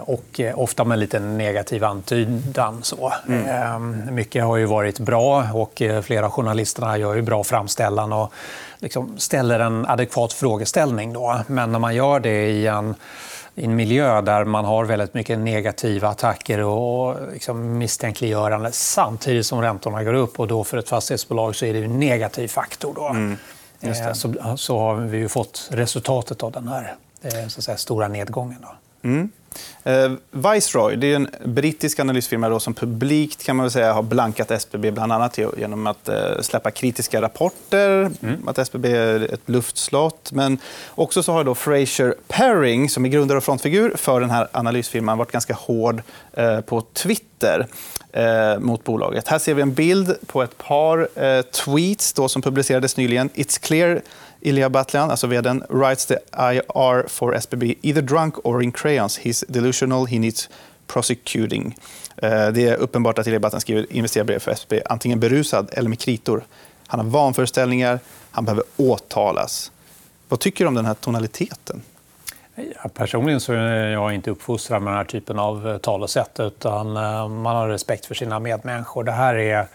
Och 0.02 0.42
ofta 0.56 0.84
med 0.84 1.00
lite 1.00 1.20
negativ 1.20 1.84
antydan. 1.84 2.84
Så. 2.84 3.14
Mm. 3.28 4.16
Mycket 4.16 4.44
har 4.44 4.58
ju 4.58 4.66
varit 4.66 5.00
bra 5.00 5.48
och 5.54 5.82
flera 6.04 6.26
av 6.26 6.32
journalisterna 6.32 6.98
gör 6.98 7.16
ju 7.16 7.22
bra 7.22 7.44
framställan 7.44 8.14
och 8.14 8.34
liksom 8.80 9.18
ställer 9.18 9.60
en 9.60 9.86
adekvat 9.86 10.34
frågeställning. 10.34 11.14
Då. 11.14 11.40
Men 11.48 11.72
när 11.72 11.80
man 11.80 11.96
gör 11.96 12.20
det 12.20 12.50
i 12.50 12.68
en 12.68 12.96
i 13.56 13.66
en 13.66 13.76
miljö 13.76 14.22
där 14.22 14.46
man 14.46 14.66
har 14.66 14.86
väldigt 14.86 15.14
mycket 15.14 15.40
negativa 15.40 16.08
attacker 16.08 16.60
och 16.60 17.32
liksom 17.34 17.78
misstänkliggörande 17.78 18.72
samtidigt 18.72 19.46
som 19.46 19.62
räntorna 19.62 20.04
går 20.04 20.14
upp. 20.14 20.40
och 20.40 20.48
då 20.48 20.64
För 20.64 20.78
ett 20.78 20.90
fastighetsbolag 20.90 21.56
så 21.56 21.66
är 21.66 21.74
det 21.74 21.84
en 21.84 22.00
negativ 22.00 22.48
faktor. 22.48 22.94
Då. 22.96 23.08
Mm, 23.08 23.38
eh, 23.82 24.14
så, 24.14 24.34
så 24.58 24.80
har 24.80 24.96
vi 24.96 25.18
ju 25.18 25.30
fått 25.30 25.68
resultatet 25.72 26.44
av 26.44 26.52
den 26.52 26.68
här 26.68 26.96
eh, 27.22 27.48
så 27.48 27.62
säga, 27.62 27.78
stora 27.78 28.08
nedgången. 28.08 28.58
Då. 28.62 28.76
Mm. 29.10 29.32
Eh, 29.84 30.12
Viceroy 30.32 30.96
det 30.96 31.12
är 31.12 31.16
en 31.16 31.30
brittisk 31.46 32.00
analysfirma 32.00 32.50
då, 32.50 32.60
som 32.60 32.74
publikt 32.74 33.44
kan 33.44 33.56
man 33.56 33.72
säga, 33.72 33.94
har 33.94 34.04
blankat 34.04 34.52
SBB 34.52 34.92
bland 34.92 35.12
annat 35.12 35.38
genom 35.58 35.88
att 35.88 36.10
eh, 36.10 36.42
släppa 36.42 36.72
kritiska 36.72 37.22
rapporter, 37.22 38.12
mm. 38.22 38.48
att 38.48 38.58
SBB 38.58 38.86
är 38.86 39.34
ett 39.34 39.50
luftslott. 39.50 40.32
Men 40.32 40.58
också 40.96 41.24
så 41.24 41.32
har 41.32 41.44
då 41.44 41.56
Fraser 41.56 42.16
Paring, 42.28 42.90
som 42.90 43.06
är 43.06 43.10
grundare 43.10 43.38
och 43.38 43.44
frontfigur 43.44 43.94
för 43.96 44.22
den 44.22 44.30
här 44.30 44.48
analysfirman, 44.52 45.18
varit 45.18 45.32
ganska 45.32 45.54
hård 45.54 46.02
eh, 46.34 46.62
på 46.62 46.82
Twitter 46.82 47.68
eh, 48.12 48.60
mot 48.60 48.84
bolaget. 48.84 49.28
Här 49.28 49.40
ser 49.40 49.54
vi 49.54 49.62
en 49.62 49.74
bild 49.74 50.16
på 50.28 50.44
ett 50.44 50.58
par 50.58 51.08
eh, 51.16 51.42
tweets 51.42 52.14
då, 52.14 52.28
som 52.28 52.42
publicerades 52.42 52.98
nyligen. 52.98 53.30
It's 53.30 53.62
clear 53.62 54.02
Ilya 54.46 54.70
Batljan, 54.70 55.12
alltså 55.12 55.28
vdn, 55.28 55.64
writes 55.70 56.06
the 56.06 56.18
IR 56.34 57.08
for 57.08 57.36
SBB 57.36 57.76
either 57.82 58.02
drunk 58.02 58.46
or 58.46 58.64
in 58.64 58.72
crayons. 58.72 59.20
He's 59.20 59.44
delusional, 59.48 60.06
he 60.06 60.20
needs 60.20 60.50
prosecuting. 60.88 61.78
Eh, 62.18 62.48
det 62.48 62.68
är 62.68 62.76
uppenbart 62.76 63.20
att 63.20 63.28
Ilja 63.28 63.40
Batljan 63.40 63.62
skriver 63.62 63.94
investerarbrev 63.94 64.40
för 64.40 64.52
SBB 64.52 64.82
antingen 64.86 65.20
berusad 65.20 65.70
eller 65.72 65.90
med 65.90 66.00
kritor. 66.00 66.44
Han 66.88 67.00
har 67.00 67.08
vanföreställningar, 67.08 68.00
han 68.32 68.46
behöver 68.46 68.64
åtalas. 68.78 69.72
Vad 70.30 70.40
tycker 70.40 70.64
du 70.64 70.68
om 70.68 70.76
den 70.76 70.86
här 70.86 70.94
tonaliteten? 70.94 71.82
Ja, 72.56 72.90
personligen 72.94 73.40
så 73.40 73.54
är 73.54 73.88
jag 73.88 74.14
inte 74.14 74.32
uppfostrad 74.32 74.82
med 74.82 74.92
den 74.92 74.98
här 74.98 75.06
typen 75.06 75.40
av 75.40 75.78
talesätt. 75.78 76.40
utan 76.40 76.98
eh, 76.98 77.28
Man 77.28 77.56
har 77.56 77.68
respekt 77.68 78.06
för 78.06 78.16
sina 78.16 78.40
medmänniskor. 78.40 79.04
Det 79.04 79.12
här 79.12 79.36
är 79.36 79.68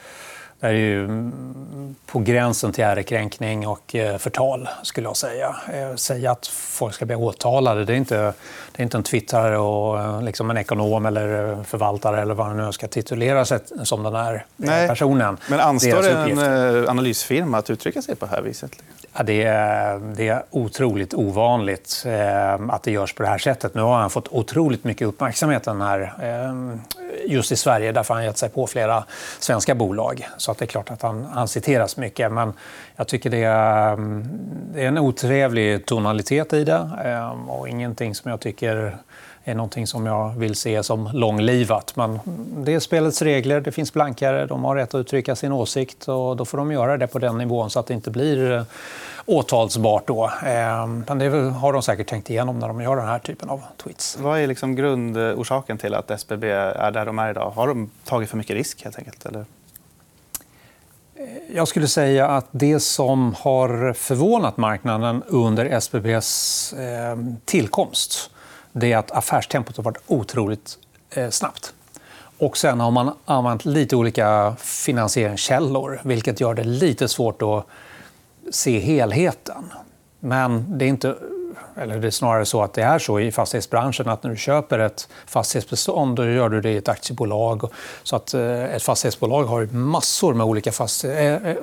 det 0.61 0.67
är 0.67 0.73
ju 0.73 1.05
mm, 1.05 1.95
på 2.07 2.19
gränsen 2.19 2.73
till 2.73 2.85
ärekränkning 2.85 3.67
och 3.67 3.95
eh, 3.95 4.19
förtal, 4.19 4.69
skulle 4.83 5.09
jag 5.09 5.17
säga. 5.17 5.57
Eh, 5.73 5.95
säga 5.97 6.31
att 6.31 6.47
folk 6.47 6.95
ska 6.95 7.07
bli 7.07 7.17
åtalade, 7.17 7.85
det 7.85 7.93
är 7.93 7.97
inte, 7.97 8.17
det 8.73 8.83
är 8.83 8.83
inte 8.83 8.97
en 8.97 9.03
twittrare 9.03 9.59
och 9.59 10.01
eh, 10.01 10.23
liksom 10.23 10.51
en 10.51 10.57
ekonom 10.57 11.07
eller 11.07 11.63
förvaltare 11.65 12.23
eller 12.23 12.35
vad 12.35 12.47
man 12.47 12.57
nu 12.57 12.73
ska 12.73 12.89
titulera 12.89 13.45
sig 13.45 13.59
som 13.85 14.03
den 14.03 14.15
här 14.15 14.47
Nej, 14.57 14.89
personen. 14.89 15.37
Men 15.49 15.61
anstår 15.61 16.03
det 16.03 16.43
en 16.43 16.89
analysfirma 16.89 17.59
att 17.59 17.71
uttrycka 17.71 18.03
sig 18.03 18.17
på 18.17 18.27
det 18.27 18.33
här 18.33 18.43
viset? 18.43 18.73
Ja, 19.17 19.23
det, 19.23 19.43
är, 19.43 19.99
det 20.17 20.29
är 20.29 20.43
otroligt 20.51 21.15
ovanligt 21.15 22.07
att 22.71 22.83
det 22.83 22.91
görs 22.91 23.15
på 23.15 23.23
det 23.23 23.29
här 23.29 23.39
sättet. 23.39 23.75
Nu 23.75 23.83
har 23.83 24.01
han 24.01 24.11
fått 24.11 24.29
otroligt 24.29 24.85
mycket 24.85 25.09
uppmärksamhet 25.09 25.65
den 25.65 25.81
här, 25.81 26.13
just 27.31 27.53
i 27.53 27.57
Sverige 27.57 27.93
därför 27.93 28.15
har 28.15 28.21
han 28.21 28.27
gett 28.27 28.39
sig 28.39 28.49
på 28.49 28.67
flera 28.67 29.05
svenska 29.39 29.75
bolag. 29.75 30.29
Så 30.37 30.51
att 30.51 30.59
det 30.59 30.65
är 30.65 30.67
klart 30.67 30.91
att 30.91 31.03
han, 31.03 31.25
han 31.25 31.49
citeras 31.49 31.97
mycket. 31.97 32.33
Men 32.33 32.53
jag 32.97 33.09
tycker 33.09 33.31
det 33.31 33.43
är, 33.43 33.93
mm, 33.93 34.29
det 34.75 34.83
är 34.83 34.89
en 34.89 34.99
otrevlig 34.99 35.87
tonalitet 35.87 36.53
i 36.53 36.65
det 36.65 36.91
ehm, 37.05 37.51
och 37.51 37.69
ingenting 37.69 38.15
som 38.15 38.31
jag 38.31 38.41
tycker 38.41 38.97
är 39.45 39.55
någonting 39.55 39.87
som 39.87 40.07
jag 40.07 40.31
vill 40.31 40.55
se 40.55 40.83
som 40.83 41.11
långlivat. 41.13 41.97
Men 41.97 42.21
det 42.65 42.75
är 42.75 42.81
spelets 42.81 43.23
regler, 43.23 43.61
det 43.61 43.73
finns 43.73 43.93
blankare, 43.93 44.47
de 44.47 44.65
har 44.65 44.77
rätt 44.77 44.95
att 44.95 44.99
uttrycka 44.99 45.37
sin 45.37 45.53
åsikt 45.53 46.09
och 46.09 46.37
då 46.37 46.45
får 46.45 46.59
de 46.59 46.73
göra 46.73 46.97
det 46.97 47.07
på 47.07 47.19
den 47.19 47.39
nivån 47.39 47.71
så 47.71 47.81
att 47.81 47.87
det 47.87 47.95
inte 47.95 48.11
blir 48.11 48.53
eh, 48.53 48.63
åtalsbart. 49.27 50.07
Då. 50.07 50.31
Men 51.07 51.19
det 51.19 51.29
har 51.51 51.73
de 51.73 51.83
säkert 51.83 52.07
tänkt 52.07 52.31
igenom 52.31 52.59
när 52.59 52.69
de 52.69 52.81
gör 52.81 52.97
den 52.97 53.07
här 53.07 53.19
typen 53.19 53.51
av 53.51 53.63
tweets. 53.77 54.19
Vad 54.21 54.41
är 54.41 54.47
liksom 54.47 54.77
grundorsaken 54.77 55.79
till 55.79 55.95
att 55.95 56.11
SBB 56.11 56.51
är 56.51 56.91
där 56.91 57.07
de 57.07 57.19
är 57.19 57.31
idag? 57.31 57.51
Har 57.51 57.69
de 57.69 57.91
tagit 58.05 58.31
för 58.31 58.37
mycket 58.37 58.57
risk? 58.57 58.85
helt 58.85 58.99
enkelt? 58.99 59.27
Eller? 59.27 59.45
Jag 61.55 61.69
skulle 61.69 61.89
säga 61.89 62.29
att 62.29 62.47
det 62.51 62.81
som 62.81 63.35
har 63.39 63.93
förvånat 63.93 64.57
marknaden 64.57 65.23
under 65.27 65.67
SBBs 65.67 66.73
eh, 66.73 67.17
tillkomst 67.45 68.31
det 68.73 68.93
är 68.93 68.97
att 68.97 69.11
affärstempot 69.11 69.77
har 69.77 69.85
varit 69.85 70.03
otroligt 70.07 70.79
eh, 71.11 71.31
snabbt. 71.31 71.73
Och 72.39 72.57
sen 72.57 72.81
har 72.81 72.91
man 72.91 73.15
använt 73.25 73.65
lite 73.65 73.97
olika 73.97 74.57
finansieringskällor 74.59 76.01
vilket 76.05 76.41
gör 76.41 76.55
det 76.55 76.65
lite 76.65 77.09
svårt 77.09 77.43
att 77.43 77.67
se 78.51 78.79
helheten. 78.79 79.73
Men 80.21 80.79
det 80.79 80.85
är 80.85 80.89
inte 80.89 81.15
eller 81.77 81.99
det 81.99 82.07
är 82.07 82.11
snarare 82.11 82.47
så 82.47 82.63
att 82.63 82.73
det 82.73 82.83
är 82.83 82.99
så 82.99 83.21
i 83.21 83.33
fastighetsbranschen 83.33 84.09
att 84.09 84.23
när 84.23 84.31
du 84.31 84.37
köper 84.37 84.79
ett 84.79 85.09
fastighetsbestånd 85.27 86.17
då 86.17 86.25
gör 86.25 86.49
du 86.49 86.61
det 86.61 86.71
i 86.71 86.77
ett 86.77 86.89
aktiebolag. 86.89 87.71
Så 88.03 88.17
att 88.17 88.35
eh, 88.35 88.65
ett 88.65 88.83
fastighetsbolag 88.83 89.45
har 89.45 89.67
massor 89.67 90.35
med 90.35 90.47
olika 90.47 90.71
eh, 90.71 90.75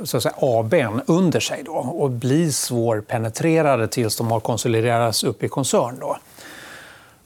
så 0.04 0.18
att 0.18 0.24
säga, 0.24 0.36
ABn 0.38 1.02
under 1.06 1.40
sig 1.40 1.64
då, 1.64 1.72
och 1.72 2.10
blir 2.10 2.50
svårpenetrerade 2.50 3.88
tills 3.88 4.18
de 4.18 4.32
har 4.32 4.40
konsoliderats 4.40 5.24
upp 5.24 5.44
i 5.44 5.50
koncern. 5.50 5.98
Då. 6.00 6.18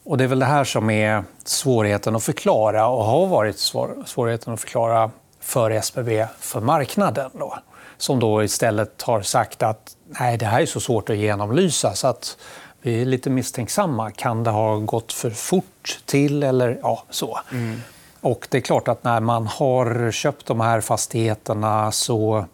Och 0.04 0.18
det 0.18 0.24
är 0.24 0.28
väl 0.28 0.38
det 0.38 0.46
här 0.46 0.64
som 0.64 0.90
är 0.90 1.24
svårigheten 1.44 2.16
att 2.16 2.22
förklara 2.22 2.86
och 2.86 3.04
har 3.04 3.26
varit 3.26 3.58
svårigheten 4.06 4.52
att 4.52 4.60
förklara 4.60 5.10
för 5.40 5.70
SBB 5.70 6.26
för 6.38 6.60
marknaden. 6.60 7.30
Då, 7.32 7.58
som 7.96 8.20
då 8.20 8.42
istället 8.42 9.02
har 9.02 9.22
sagt 9.22 9.62
att 9.62 9.96
nej, 10.20 10.38
det 10.38 10.46
här 10.46 10.60
är 10.60 10.66
så 10.66 10.80
svårt 10.80 11.10
att 11.10 11.16
genomlysa 11.16 11.94
så 11.94 12.06
att 12.06 12.36
vi 12.80 13.02
är 13.02 13.06
lite 13.06 13.30
misstänksamma. 13.30 14.10
Kan 14.10 14.44
det 14.44 14.50
ha 14.50 14.76
gått 14.76 15.12
för 15.12 15.30
fort 15.30 15.98
till? 16.06 16.42
eller 16.42 16.78
ja, 16.82 17.04
så. 17.10 17.38
Mm. 17.52 17.80
Och 18.20 18.48
det 18.50 18.56
är 18.56 18.60
klart 18.62 18.88
att 18.88 19.04
när 19.04 19.20
man 19.20 19.46
har 19.46 20.10
köpt 20.10 20.46
de 20.46 20.60
här 20.60 20.80
fastigheterna 20.80 21.92
så 21.92 22.46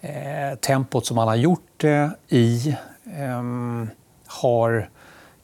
eh, 0.00 0.58
tempot 0.60 1.06
som 1.06 1.16
man 1.16 1.28
har 1.28 1.36
gjort 1.36 1.70
det 1.76 2.10
i 2.28 2.76
eh, 3.16 3.42
har 4.26 4.88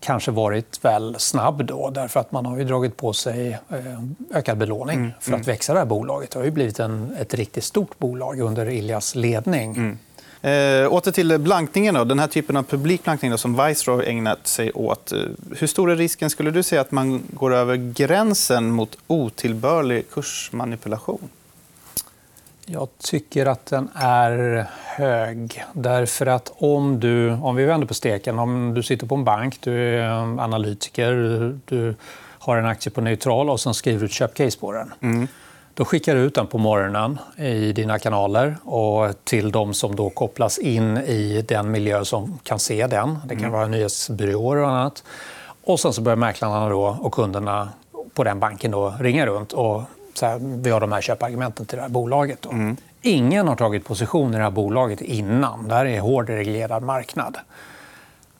kanske 0.03 0.31
varit 0.31 0.85
väl 0.85 1.17
snabb 1.19 1.65
då, 1.65 1.91
därför 1.91 2.21
att 2.21 2.33
man 2.33 2.47
har 2.47 2.59
ju 2.59 2.65
dragit 2.65 2.97
på 2.97 3.13
sig 3.13 3.59
eh, 3.69 4.37
ökad 4.39 4.59
belåning 4.59 4.97
mm. 4.97 5.11
för 5.21 5.31
att 5.31 5.35
mm. 5.35 5.47
växa 5.47 5.73
det 5.73 5.79
här 5.79 5.87
bolaget. 5.87 6.31
Det 6.31 6.39
har 6.39 6.45
ju 6.45 6.51
blivit 6.51 6.81
en, 6.81 7.17
ett 7.21 7.35
riktigt 7.35 7.65
stort 7.65 7.99
bolag 7.99 8.41
under 8.41 8.69
Iljas 8.69 9.15
ledning. 9.15 9.75
Mm. 9.75 9.99
Eh, 10.43 10.93
åter 10.93 11.13
till 11.13 11.39
blankningen. 11.39 11.95
Då. 11.95 12.05
Den 12.05 12.19
här 12.19 12.27
typen 12.27 12.57
av 12.57 12.63
publikblankning 12.63 13.31
då, 13.31 13.39
som 13.39 13.67
Viceroy 13.67 14.07
ägnat 14.07 14.47
sig 14.47 14.73
åt. 14.73 15.13
Eh, 15.13 15.19
hur 15.59 15.67
stor 15.67 15.91
är 15.91 15.97
risken 15.97 16.31
skulle 16.31 16.51
du 16.51 16.63
säga 16.63 16.81
att 16.81 16.91
man 16.91 17.23
går 17.31 17.55
över 17.55 17.77
gränsen 17.77 18.71
mot 18.71 18.99
otillbörlig 19.07 20.11
kursmanipulation? 20.11 21.29
Jag 22.67 22.89
tycker 22.99 23.47
att 23.47 23.67
den 23.67 23.91
är 23.95 24.67
hög. 24.85 25.65
Därför 25.73 26.27
att 26.27 26.53
om 26.59 27.01
du, 27.01 27.33
om 27.33 27.57
vi 27.57 27.65
vänder 27.65 27.87
på 27.87 27.95
steken, 27.95 28.39
om 28.39 28.75
du 28.75 28.83
sitter 28.83 29.07
på 29.07 29.15
en 29.15 29.25
bank, 29.25 29.59
du 29.61 29.99
är 29.99 30.09
analytiker, 30.41 31.13
du 31.65 31.95
har 32.39 32.57
en 32.57 32.67
aktie 32.67 32.93
på 32.93 33.01
neutral 33.01 33.51
och 33.51 33.61
sen 33.61 33.75
skriver 33.75 34.01
du 34.01 34.07
ett 34.07 34.13
köpcase 34.13 34.59
på 34.59 34.73
den. 34.73 34.93
Mm. 35.01 35.29
Då 35.75 35.85
skickar 35.85 36.15
du 36.15 36.21
ut 36.21 36.35
den 36.35 36.47
på 36.47 36.59
morgonen 36.59 37.19
i 37.37 37.73
dina 37.73 37.99
kanaler 37.99 38.57
och 38.65 39.25
till 39.25 39.53
de 39.53 39.75
som 39.75 39.97
då 39.97 40.11
kopplas 40.11 40.59
in 40.59 40.99
i 40.99 41.45
den 41.49 41.71
miljö 41.71 42.05
som 42.05 42.39
kan 42.43 42.59
se 42.59 42.87
den. 42.87 43.19
Det 43.25 43.35
kan 43.35 43.45
mm. 43.45 43.53
vara 43.53 43.67
nyhetsbyråer 43.67 44.57
och 44.57 44.69
annat. 44.69 45.05
Och 45.65 45.81
sen 45.81 45.93
så 45.93 46.01
börjar 46.01 46.17
mäklarna 46.17 46.69
då 46.69 46.97
och 47.01 47.13
kunderna 47.13 47.69
på 48.15 48.25
den 48.25 48.41
banken 48.41 48.71
då 48.71 48.95
ringa 49.01 49.27
runt 49.27 49.53
och 49.53 49.83
säga 50.19 50.39
vi 50.41 50.71
har 50.71 50.81
de 50.81 50.93
här 50.93 51.01
köpargumenten 51.01 51.67
till 51.67 51.77
det 51.77 51.83
här 51.83 51.89
bolaget. 51.89 52.43
Då. 52.43 52.51
Mm. 52.51 52.77
Ingen 53.03 53.49
har 53.49 53.57
tagit 53.57 53.85
position 53.85 54.35
i 54.35 54.37
det 54.37 54.43
här 54.43 54.51
bolaget 54.51 55.01
innan. 55.01 55.69
Det 55.69 55.75
här 55.75 55.87
är 55.87 55.91
en 55.91 56.01
hård 56.01 56.29
reglerad 56.29 56.83
marknad. 56.83 57.39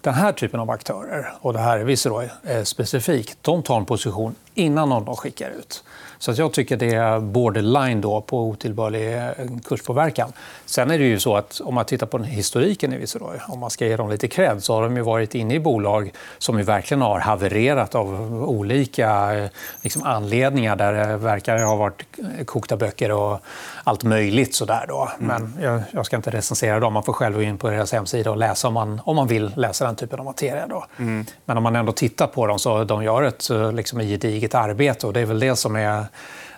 Den 0.01 0.15
här 0.15 0.33
typen 0.33 0.61
av 0.61 0.71
aktörer, 0.71 1.33
och 1.41 1.53
det 1.53 1.59
här 1.59 1.79
är 1.79 1.85
Viceroy 1.85 2.29
eh, 2.45 2.63
specifikt, 2.63 3.39
de 3.43 3.63
tar 3.63 3.77
en 3.77 3.85
position 3.85 4.35
innan 4.55 4.91
de 4.91 5.17
skickar 5.17 5.51
ut. 5.51 5.85
Så 6.23 6.33
jag 6.33 6.53
tycker 6.53 6.77
det 6.77 6.95
är 6.95 7.21
borderline 7.21 8.01
då 8.01 8.21
på 8.21 8.41
otillbörlig 8.41 9.17
eh, 9.17 9.29
kurspåverkan. 9.65 10.33
Sen 10.67 10.91
är 10.91 10.99
det 10.99 11.05
ju 11.05 11.19
så 11.21 11.37
att 11.37 11.61
om 11.65 11.75
man 11.75 11.85
tittar 11.85 12.07
på 12.07 12.19
historiken 12.19 12.93
i 12.93 12.97
Viceroy, 12.97 13.39
om 13.49 13.59
man 13.59 13.71
ska 13.71 13.87
ge 13.87 13.97
dem 13.97 14.11
lite 14.11 14.29
cred, 14.29 14.63
så 14.63 14.75
har 14.75 14.83
de 14.83 14.97
ju 14.97 15.03
varit 15.03 15.35
inne 15.35 15.55
i 15.55 15.61
bolag 15.61 16.13
som 16.39 16.59
ju 16.59 16.65
verkligen 16.65 17.03
har 17.03 17.19
havererat 17.19 17.95
av 17.95 18.43
olika 18.49 19.35
eh, 19.35 19.51
liksom, 19.81 20.03
anledningar 20.03 20.77
där 20.77 20.93
det 20.93 21.17
verkar 21.17 21.59
ha 21.59 21.77
varit 21.77 22.03
kokta 22.47 22.77
böcker 22.77 23.13
och 23.13 23.41
allt 23.85 24.05
möjligt. 24.05 24.55
Sådär 24.55 24.85
då. 24.89 25.09
Mm. 25.21 25.27
Men 25.27 25.63
jag, 25.65 25.83
jag, 25.91 26.07
ska 26.07 26.17
inte 26.17 26.31
recensera 26.31 26.81
dem. 26.81 26.93
Man 26.93 27.03
får 27.03 27.13
själv 27.13 27.35
gå 27.35 27.43
in 27.43 27.59
på 27.59 27.71
deras 27.71 27.93
hemsida 27.93 28.31
och 28.31 28.37
läsa 28.37 28.69
om 28.69 28.75
man, 28.75 29.01
om 29.05 29.17
man 29.17 29.27
vill 29.29 29.53
läsa 29.57 29.87
den 29.87 29.97
typen 29.97 30.19
av 30.19 30.25
materia. 30.25 30.67
Då. 30.67 30.85
Mm. 30.99 31.25
Men 31.45 31.57
om 31.57 31.63
man 31.63 31.77
ändå 31.77 31.93
tittar 31.93 32.27
på 32.27 32.47
dem 32.47 32.59
så 32.59 32.85
de 32.85 33.05
gör 33.05 33.23
ett 33.23 33.51
eh, 33.51 33.73
liksom, 33.73 34.01
gediget 34.01 34.42
arbete 34.51 35.07
och 35.07 35.13
det 35.13 35.21
är 35.21 35.27
väl 35.27 35.41
det 35.41 35.57
som 35.57 35.77
är 35.77 36.07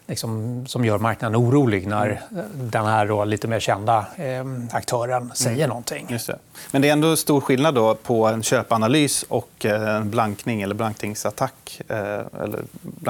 liksom, 0.07 0.65
som 0.67 0.85
gör 0.85 0.99
marknaden 0.99 1.37
orolig 1.37 1.87
när 1.87 2.23
mm. 2.31 2.45
den 2.53 2.87
här 2.87 3.07
då, 3.07 3.25
lite 3.25 3.49
mer 3.49 3.61
kända 3.61 4.07
eh, 4.17 4.45
aktören 4.71 5.33
säger 5.35 5.57
mm. 5.57 5.69
någonting. 5.69 6.07
Just 6.11 6.27
det. 6.27 6.39
Men 6.71 6.83
det 6.83 6.89
är 6.89 6.93
ändå 6.93 7.17
stor 7.17 7.41
skillnad 7.41 7.75
då 7.75 7.95
på 7.95 8.27
en 8.27 8.43
köpanalys 8.43 9.23
och 9.29 9.67
eh, 9.67 9.97
en 9.97 10.11
blankning 10.11 10.63
eller 10.63 10.75
blankningsattack. 10.75 11.81
Eh, 11.89 11.97
eller 12.43 12.65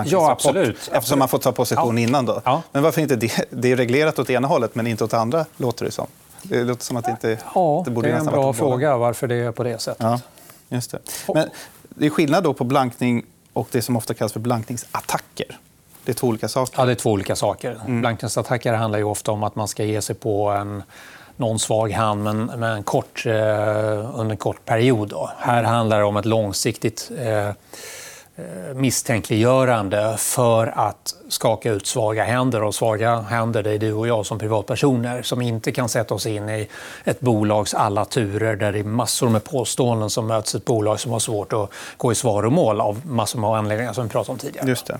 ja, 0.05 0.31
absolut. 0.31 0.91
Eftersom 0.93 1.19
man 1.19 1.29
får 1.29 1.39
ta 1.39 1.53
position 1.53 1.99
ja. 1.99 2.03
innan. 2.03 2.27
Då. 2.27 2.43
Ja. 2.45 2.63
Men 2.73 2.83
varför 2.83 3.01
inte 3.01 3.17
det? 3.17 3.47
Det 3.51 3.73
är 3.73 3.77
reglerat 3.77 4.19
åt 4.19 4.31
ena 4.31 4.49
hållet, 4.49 4.75
men 4.75 4.87
inte 4.87 5.05
åt 5.05 5.15
andra, 5.15 5.45
låter 5.57 5.85
det 5.85 5.91
som. 5.91 6.07
Det 6.43 6.65
låter 6.65 6.85
som 6.85 6.97
att 6.97 7.05
det 7.05 7.11
inte 7.11 7.39
ja, 7.55 7.83
det 7.85 7.91
borde 7.91 8.09
det 8.09 8.15
är 8.15 8.19
en 8.19 8.27
bra 8.27 8.53
fråga 8.53 8.97
varför 8.97 9.29
det 9.29 9.35
är 9.35 9.53
på 9.53 9.63
det 9.63 9.79
sättet. 9.79 10.03
Ja, 10.03 10.21
just 10.69 10.91
det. 10.91 10.99
Men 11.35 11.49
det 11.89 12.07
är 12.07 12.11
skillnad 12.11 12.45
då 12.45 12.55
på 12.55 12.65
blankning 12.65 13.25
och 13.55 13.69
det 13.71 13.83
som 13.83 13.97
ofta 13.97 14.15
kallas 14.15 14.33
för 14.33 14.41
blankningsattacker. 14.41 15.59
Det 16.05 16.13
är 16.13 16.15
två 16.15 16.27
olika 16.27 16.49
saker. 16.49 16.75
Ja, 16.77 16.85
det 16.85 16.93
är 16.93 16.97
två 16.97 17.11
olika 17.11 17.37
saker. 17.37 17.81
Mm. 17.87 18.01
Blankningsattacker 18.01 18.73
handlar 18.73 18.99
ju 18.99 19.05
ofta 19.05 19.33
om 19.33 19.43
att 19.43 19.55
man 19.57 19.69
ska 19.69 19.85
ge 19.85 20.03
sig 20.03 20.17
på 20.17 20.49
en 20.49 20.83
någon 21.37 21.59
svag 21.59 21.93
hand 21.93 22.25
men, 22.25 22.45
men 22.45 22.83
kort, 22.83 23.27
eh, 23.27 23.33
under 24.15 24.31
en 24.31 24.37
kort 24.37 24.65
period. 24.65 25.09
Då. 25.09 25.31
Här 25.39 25.63
handlar 25.63 25.99
det 25.99 26.05
om 26.05 26.17
ett 26.17 26.25
långsiktigt 26.25 27.11
eh, 27.19 27.51
Eh, 28.37 28.75
misstänkliggörande 28.75 30.17
för 30.19 30.67
att 30.67 31.15
skaka 31.29 31.73
ut 31.73 31.87
svaga 31.87 32.25
händer. 32.25 32.63
Och 32.63 32.75
svaga 32.75 33.21
händer 33.21 33.63
det 33.63 33.71
är 33.71 33.79
du 33.79 33.93
och 33.93 34.09
jag 34.09 34.27
som 34.27 34.39
privatpersoner 34.39 35.23
som 35.23 35.43
inte 35.43 35.73
kan 35.73 35.89
sätta 35.89 36.15
oss 36.15 36.27
in 36.27 36.49
i 36.49 36.69
ett 37.05 37.21
bolags 37.21 37.75
alla 37.75 38.05
turer 38.05 38.57
där 38.57 38.73
det 38.73 38.79
är 38.79 38.85
massor 38.85 39.29
med 39.29 39.45
påståenden 39.45 40.11
som 40.11 40.27
möts 40.27 40.55
ett 40.55 40.65
bolag 40.65 41.01
som 41.01 41.13
har 41.13 41.19
svårt 41.19 41.53
att 41.53 41.71
gå 41.97 42.13
i 42.13 42.15
svaromål 42.15 42.81
av 42.81 43.07
massor 43.07 43.39
med 43.39 43.51
anledningar 43.51 43.93
som 43.93 44.05
vi 44.05 44.11
pratade 44.11 44.33
om 44.33 44.39
tidigare. 44.39 44.69
Just 44.69 44.87
det. 44.87 44.99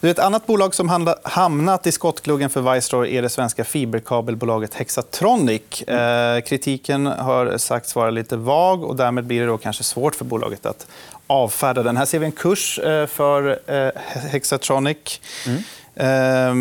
Ett 0.00 0.18
annat 0.18 0.46
bolag 0.46 0.74
som 0.74 1.14
hamnat 1.22 1.86
i 1.86 1.92
skottgluggen 1.92 2.50
för 2.50 2.74
Viceroy 2.74 3.16
är 3.16 3.22
det 3.22 3.28
svenska 3.28 3.64
fiberkabelbolaget 3.64 4.74
Hexatronic. 4.74 5.82
Eh, 5.82 6.40
kritiken 6.40 7.06
har 7.06 7.58
sagts 7.58 7.96
vara 7.96 8.10
lite 8.10 8.36
vag 8.36 8.84
och 8.84 8.96
därmed 8.96 9.24
blir 9.24 9.40
det 9.40 9.46
då 9.46 9.58
kanske 9.58 9.84
svårt 9.84 10.14
för 10.14 10.24
bolaget 10.24 10.66
att 10.66 10.86
avfärda 11.26 11.82
den. 11.82 11.96
Här 11.96 12.04
ser 12.04 12.18
vi 12.18 12.26
en 12.26 12.32
kurs 12.32 12.78
eh, 12.78 13.06
för 13.06 13.58
eh, 13.66 13.90
Hexatronic. 14.30 15.20
Mm. 15.46 15.62
Eh, 15.94 16.54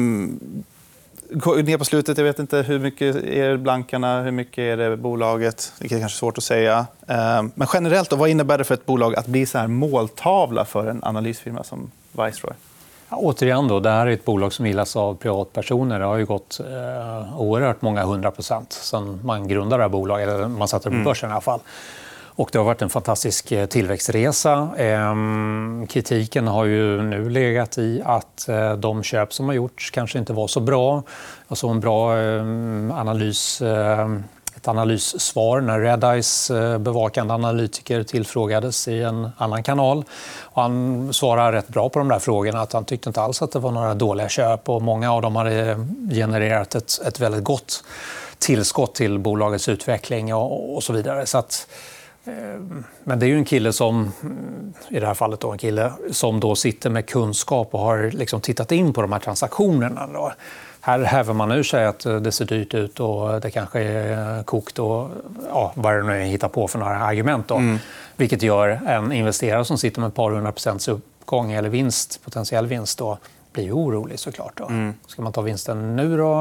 ner 1.63 1.77
på 1.77 1.85
slutet, 1.85 2.17
jag 2.17 2.25
vet 2.25 2.39
inte 2.39 2.57
hur 2.57 2.79
mycket 2.79 3.15
är 3.15 3.57
blankarna, 3.57 4.21
hur 4.21 4.31
mycket 4.31 4.57
är 4.57 4.77
det 4.77 4.97
bolaget? 4.97 5.73
Det 5.79 5.85
är 5.85 5.99
kanske 5.99 6.17
svårt 6.17 6.37
att 6.37 6.43
säga. 6.43 6.85
Ehm, 7.07 7.51
men 7.55 7.67
generellt, 7.73 8.09
då, 8.09 8.15
vad 8.15 8.29
innebär 8.29 8.57
det 8.57 8.63
för 8.63 8.73
ett 8.73 8.85
bolag 8.85 9.15
att 9.15 9.27
bli 9.27 9.45
så 9.45 9.57
här 9.57 9.67
måltavla 9.67 10.65
för 10.65 10.87
en 10.87 11.03
analysfirma 11.03 11.63
som 11.63 11.91
Viceroy? 12.11 12.53
Ja, 13.11 13.17
återigen, 13.17 13.67
då, 13.67 13.79
det 13.79 13.89
här 13.89 14.07
är 14.07 14.11
ett 14.11 14.25
bolag 14.25 14.53
som 14.53 14.65
gillas 14.65 14.95
av 14.95 15.15
privatpersoner. 15.15 15.99
Det 15.99 16.05
har 16.05 16.17
ju 16.17 16.25
gått 16.25 16.59
eh, 16.59 17.41
oerhört 17.41 17.81
många 17.81 18.03
hundra 18.03 18.31
procent 18.31 18.73
sen 18.73 19.19
man 19.23 19.47
grundade 19.47 19.77
det 19.77 19.83
här 19.83 19.89
bolaget, 19.89 20.29
eller 20.29 20.47
man 20.47 20.67
satte 20.67 20.89
det 20.89 20.91
på 20.91 20.95
mm. 20.95 21.05
börsen 21.05 21.27
mm. 21.27 21.33
i 21.33 21.35
alla 21.35 21.41
fall. 21.41 21.59
Och 22.39 22.49
det 22.51 22.57
har 22.57 22.65
varit 22.65 22.81
en 22.81 22.89
fantastisk 22.89 23.51
eh, 23.51 23.65
tillväxtresa. 23.65 24.69
Ehm, 24.77 25.87
kritiken 25.89 26.47
har 26.47 26.65
ju 26.65 27.01
nu 27.01 27.29
legat 27.29 27.77
i 27.77 28.01
att 28.05 28.49
eh, 28.49 28.73
de 28.73 29.03
köp 29.03 29.33
som 29.33 29.45
har 29.45 29.53
gjorts 29.53 29.91
kanske 29.91 30.19
inte 30.19 30.33
var 30.33 30.47
så 30.47 30.59
bra. 30.59 31.03
Alltså 31.47 31.67
en 31.67 31.79
bra 31.79 32.17
ehm, 32.17 32.91
analys 32.95 33.61
ehm, 33.61 34.23
ett 34.59 34.67
analyssvar 34.67 35.61
när 35.61 35.79
Redeyes 35.79 36.51
eh, 36.51 36.77
bevakande 36.77 37.33
analytiker 37.33 38.03
tillfrågades 38.03 38.87
i 38.87 39.03
en 39.03 39.29
annan 39.37 39.63
kanal. 39.63 40.03
Och 40.41 40.61
han 40.61 41.13
svarade 41.13 41.57
rätt 41.57 41.67
bra 41.67 41.89
på 41.89 41.99
de 41.99 42.07
där 42.07 42.19
frågorna. 42.19 42.61
att 42.61 42.73
Han 42.73 42.85
tyckte 42.85 43.09
inte 43.09 43.21
alls 43.21 43.41
att 43.41 43.51
det 43.51 43.59
var 43.59 43.71
några 43.71 43.93
dåliga 43.93 44.29
köp. 44.29 44.69
och 44.69 44.81
Många 44.81 45.13
av 45.13 45.21
dem 45.21 45.35
hade 45.35 45.85
genererat 46.11 46.75
ett, 46.75 47.01
ett 47.07 47.19
väldigt 47.19 47.43
gott 47.43 47.83
tillskott 48.39 48.95
till 48.95 49.19
bolagets 49.19 49.69
utveckling 49.69 50.33
och, 50.33 50.75
och 50.75 50.83
så 50.83 50.93
vidare. 50.93 51.25
Så 51.25 51.37
att, 51.37 51.67
eh, 52.25 52.33
men 53.03 53.19
det 53.19 53.25
är 53.25 53.27
ju 53.27 53.37
en 53.37 53.45
kille 53.45 53.73
som, 53.73 54.11
mm, 54.21 54.73
i 54.89 54.99
det 54.99 55.07
här 55.07 55.13
fallet 55.13 55.39
då, 55.39 55.51
en 55.51 55.57
kille 55.57 55.91
som 56.11 56.39
då 56.39 56.55
sitter 56.55 56.89
med 56.89 57.05
kunskap 57.05 57.73
och 57.73 57.79
har 57.79 58.11
liksom 58.11 58.41
tittat 58.41 58.71
in 58.71 58.93
på 58.93 59.01
de 59.01 59.11
här 59.11 59.19
transaktionerna. 59.19 60.07
Då. 60.13 60.31
Här 60.81 60.99
häver 60.99 61.33
man 61.33 61.51
ur 61.51 61.63
sig 61.63 61.85
att 61.85 61.99
det 61.99 62.31
ser 62.31 62.45
dyrt 62.45 62.73
ut 62.73 62.99
och 62.99 63.41
det 63.41 63.51
kanske 63.51 63.81
är 63.81 64.43
kokt 64.43 64.79
och 64.79 65.09
ja, 65.49 65.71
vad 65.75 65.93
det 65.93 66.03
nu 66.03 66.23
hittar 66.23 66.47
på 66.47 66.67
för 66.67 66.79
några 66.79 66.97
argument. 66.97 67.47
Då. 67.47 67.55
Mm. 67.55 67.79
Vilket 68.15 68.41
gör 68.41 68.79
en 68.87 69.11
investerare 69.11 69.65
som 69.65 69.77
sitter 69.77 70.01
med 70.01 70.07
ett 70.07 70.15
par 70.15 70.31
hundra 70.31 70.51
procents 70.51 70.87
uppgång 70.87 71.51
eller 71.51 71.69
vinst, 71.69 72.23
potentiell 72.23 72.67
vinst 72.67 72.97
då, 72.97 73.17
blir 73.53 73.71
orolig 73.71 74.19
såklart. 74.19 74.53
Då. 74.55 74.65
Mm. 74.65 74.93
Ska 75.07 75.21
man 75.21 75.33
ta 75.33 75.41
vinsten 75.41 75.95
nu 75.95 76.17
då 76.17 76.31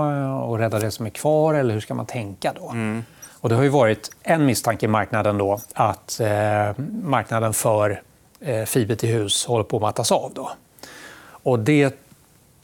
och 0.46 0.58
rädda 0.58 0.78
det 0.78 0.90
som 0.90 1.06
är 1.06 1.10
kvar 1.10 1.54
eller 1.54 1.74
hur 1.74 1.80
ska 1.80 1.94
man 1.94 2.06
tänka 2.06 2.52
då? 2.60 2.70
Mm. 2.70 3.04
Och 3.40 3.48
det 3.48 3.54
har 3.54 3.62
ju 3.62 3.68
varit 3.68 4.10
en 4.22 4.46
misstanke 4.46 4.86
i 4.86 4.88
marknaden 4.88 5.38
då 5.38 5.60
att 5.74 6.20
eh, 6.20 6.84
marknaden 7.02 7.54
för 7.54 8.02
eh, 8.40 8.64
fiber 8.64 8.94
till 8.94 9.08
hus 9.08 9.46
håller 9.46 9.64
på 9.64 9.76
att 9.76 9.82
mattas 9.82 10.12
av. 10.12 10.32
Då. 10.34 10.50
Och 11.42 11.58
det 11.58 12.07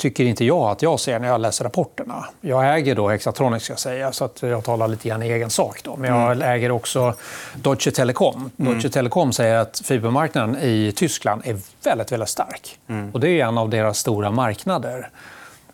tycker 0.05 0.25
inte 0.25 0.45
jag 0.45 0.71
att 0.71 0.83
jag 0.83 1.01
ser 1.01 1.19
när 1.19 1.29
jag 1.29 1.41
läser 1.41 1.65
rapporterna. 1.65 2.25
Jag 2.41 2.75
äger 2.77 2.95
då 2.95 3.09
Hexatronic, 3.09 3.63
ska 3.63 3.77
säga, 3.77 4.13
så 4.13 4.25
att 4.25 4.43
jag 4.43 4.65
talar 4.65 4.89
lite 4.89 5.09
grann 5.09 5.23
i 5.23 5.29
egen 5.29 5.51
sak. 5.51 5.81
Då. 5.85 5.97
Men 5.97 6.11
jag 6.11 6.33
mm. 6.33 6.49
äger 6.49 6.71
också 6.71 7.15
Deutsche 7.55 7.91
Telekom. 7.91 8.51
Mm. 8.59 8.73
Deutsche 8.73 8.89
Telekom 8.89 9.33
säger 9.33 9.55
att 9.55 9.83
fibermarknaden 9.85 10.57
i 10.57 10.93
Tyskland 10.97 11.43
är 11.45 11.57
väldigt, 11.85 12.13
väldigt 12.13 12.29
stark. 12.29 12.79
Mm. 12.89 13.11
Och 13.11 13.21
det 13.21 13.29
är 13.29 13.47
en 13.47 13.59
av 13.59 13.69
deras 13.69 13.99
stora 13.99 14.31
marknader. 14.31 15.09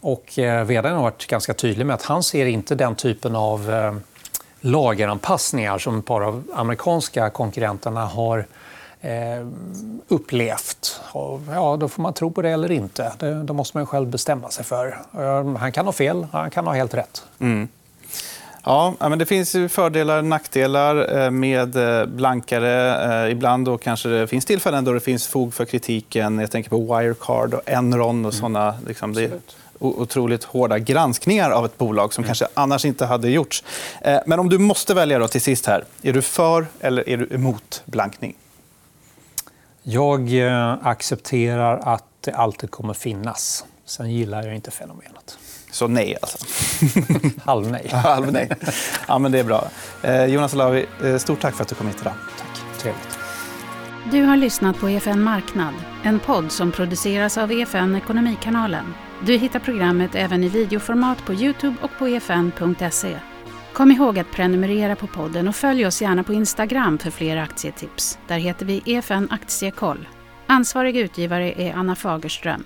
Och 0.01 0.39
eh, 0.39 0.65
vdn 0.65 0.95
har 0.95 1.03
varit 1.03 1.27
ganska 1.27 1.55
tydlig 1.55 1.87
med 1.87 1.95
att 1.95 2.03
han 2.03 2.23
ser 2.23 2.47
inte 2.47 2.75
den 2.75 2.95
typen 2.95 3.37
av 3.37 3.71
eh, 3.71 3.95
lageranpassningar 4.61 5.79
som 5.79 5.99
ett 5.99 6.07
par 6.07 6.21
av 6.21 6.45
amerikanska 6.55 7.31
konkurrenterna 7.31 8.07
har 8.07 8.47
eh, 9.01 9.47
upplevt. 10.09 11.01
Och, 11.13 11.41
ja, 11.51 11.77
då 11.77 11.89
får 11.89 12.03
man 12.03 12.13
tro 12.13 12.31
på 12.31 12.43
det 12.43 12.51
eller 12.51 12.71
inte. 12.71 13.13
Det, 13.19 13.43
då 13.43 13.55
måste 13.55 13.77
man 13.77 13.87
själv 13.87 14.09
bestämma 14.09 14.51
sig 14.51 14.65
för. 14.65 14.99
Han 15.59 15.73
kan 15.73 15.87
ha 15.87 15.93
fel, 15.93 16.27
han 16.33 16.51
kan 16.51 16.67
ha 16.67 16.75
helt 16.75 16.95
rätt. 16.95 17.23
Mm. 17.39 17.69
Ja, 18.65 18.95
men 18.99 19.19
det 19.19 19.27
finns 19.27 19.57
fördelar 19.69 20.19
och 20.19 20.25
nackdelar 20.25 21.19
eh, 21.19 21.31
med 21.31 21.77
eh, 21.77 22.07
blankare. 22.07 23.25
Eh, 23.25 23.33
ibland 23.33 23.67
då 23.67 23.79
kanske 23.79 24.09
det 24.09 24.27
finns 24.27 24.45
tillfällen 24.45 24.85
då 24.85 24.93
det 24.93 25.01
finns 25.01 25.27
fog 25.27 25.55
för 25.55 25.65
kritiken. 25.65 26.39
Jag 26.39 26.51
tänker 26.51 26.71
på 26.71 26.79
Wirecard 26.79 27.55
och 27.55 27.63
Enron 27.67 28.25
och 28.25 28.33
mm. 28.33 28.41
såna. 28.41 28.75
Liksom, 28.87 29.15
det 29.15 29.25
är 29.25 29.31
otroligt 29.79 30.45
hårda 30.45 30.79
granskningar 30.79 31.51
av 31.51 31.65
ett 31.65 31.79
bolag 31.79 32.15
som 32.15 32.25
mm. 32.25 32.29
kanske 32.29 32.47
annars 32.55 32.85
inte 32.85 33.07
hade 33.07 33.31
gjorts. 33.31 33.65
Men 34.27 34.41
om 34.41 34.49
du 34.49 34.59
måste 34.59 34.95
välja 34.95 35.19
då 35.19 35.29
till 35.29 35.41
sist 35.41 35.67
här. 35.67 35.85
Är 36.03 36.13
du 36.13 36.23
för 36.23 36.67
eller 36.81 37.09
är 37.09 37.17
du 37.17 37.35
emot 37.35 37.83
blankning? 37.85 38.35
Jag 39.93 40.47
eh, 40.47 40.87
accepterar 40.87 41.79
att 41.79 42.05
det 42.21 42.33
alltid 42.33 42.71
kommer 42.71 42.95
finnas. 42.95 43.65
Sen 43.85 44.11
gillar 44.11 44.43
jag 44.43 44.55
inte 44.55 44.71
fenomenet. 44.71 45.39
Så 45.71 45.87
nej, 45.87 46.17
alltså? 46.23 46.39
Halv 47.45 47.71
nej. 47.71 47.89
Halv 47.93 48.33
nej. 48.33 48.51
Ja, 49.09 49.19
men 49.19 49.33
det 49.33 49.39
är 49.39 49.45
bra. 49.45 49.69
Eh, 50.03 50.25
Jonas 50.25 50.55
Olavi, 50.55 50.87
eh, 51.05 51.17
stort 51.17 51.41
tack 51.41 51.55
för 51.55 51.63
att 51.63 51.69
du 51.69 51.75
kom 51.75 51.87
hit 51.87 51.97
idag. 52.01 52.13
Tack. 52.39 52.79
Trevligt. 52.79 53.19
Du 54.11 54.23
har 54.23 54.37
lyssnat 54.37 54.79
på 54.79 54.89
EFN 54.89 55.23
Marknad, 55.23 55.75
en 56.05 56.21
podd 56.21 56.53
som 56.53 56.73
produceras 56.73 57.39
av 57.39 57.53
EFN 57.53 57.97
Ekonomikanalen. 57.97 58.95
Du 59.27 59.37
hittar 59.37 59.61
programmet 59.61 60.15
även 60.15 60.45
i 60.45 60.49
videoformat 60.49 61.25
på 61.27 61.35
Youtube 61.35 61.77
och 61.83 61.91
på 61.99 62.07
efn.se. 62.07 63.17
Kom 63.81 63.91
ihåg 63.91 64.19
att 64.19 64.31
prenumerera 64.31 64.97
på 64.97 65.07
podden 65.07 65.49
och 65.49 65.57
följ 65.57 65.87
oss 65.87 66.03
gärna 66.03 66.23
på 66.23 66.33
Instagram 66.33 66.99
för 66.99 67.11
fler 67.11 67.37
aktietips. 67.37 68.19
Där 68.29 68.39
heter 68.39 68.67
vi 68.67 68.83
EFN 68.87 69.29
Aktiekoll. 69.31 70.09
Ansvarig 70.47 70.97
utgivare 70.97 71.53
är 71.53 71.75
Anna 71.75 71.95
Fagerström. 71.95 72.65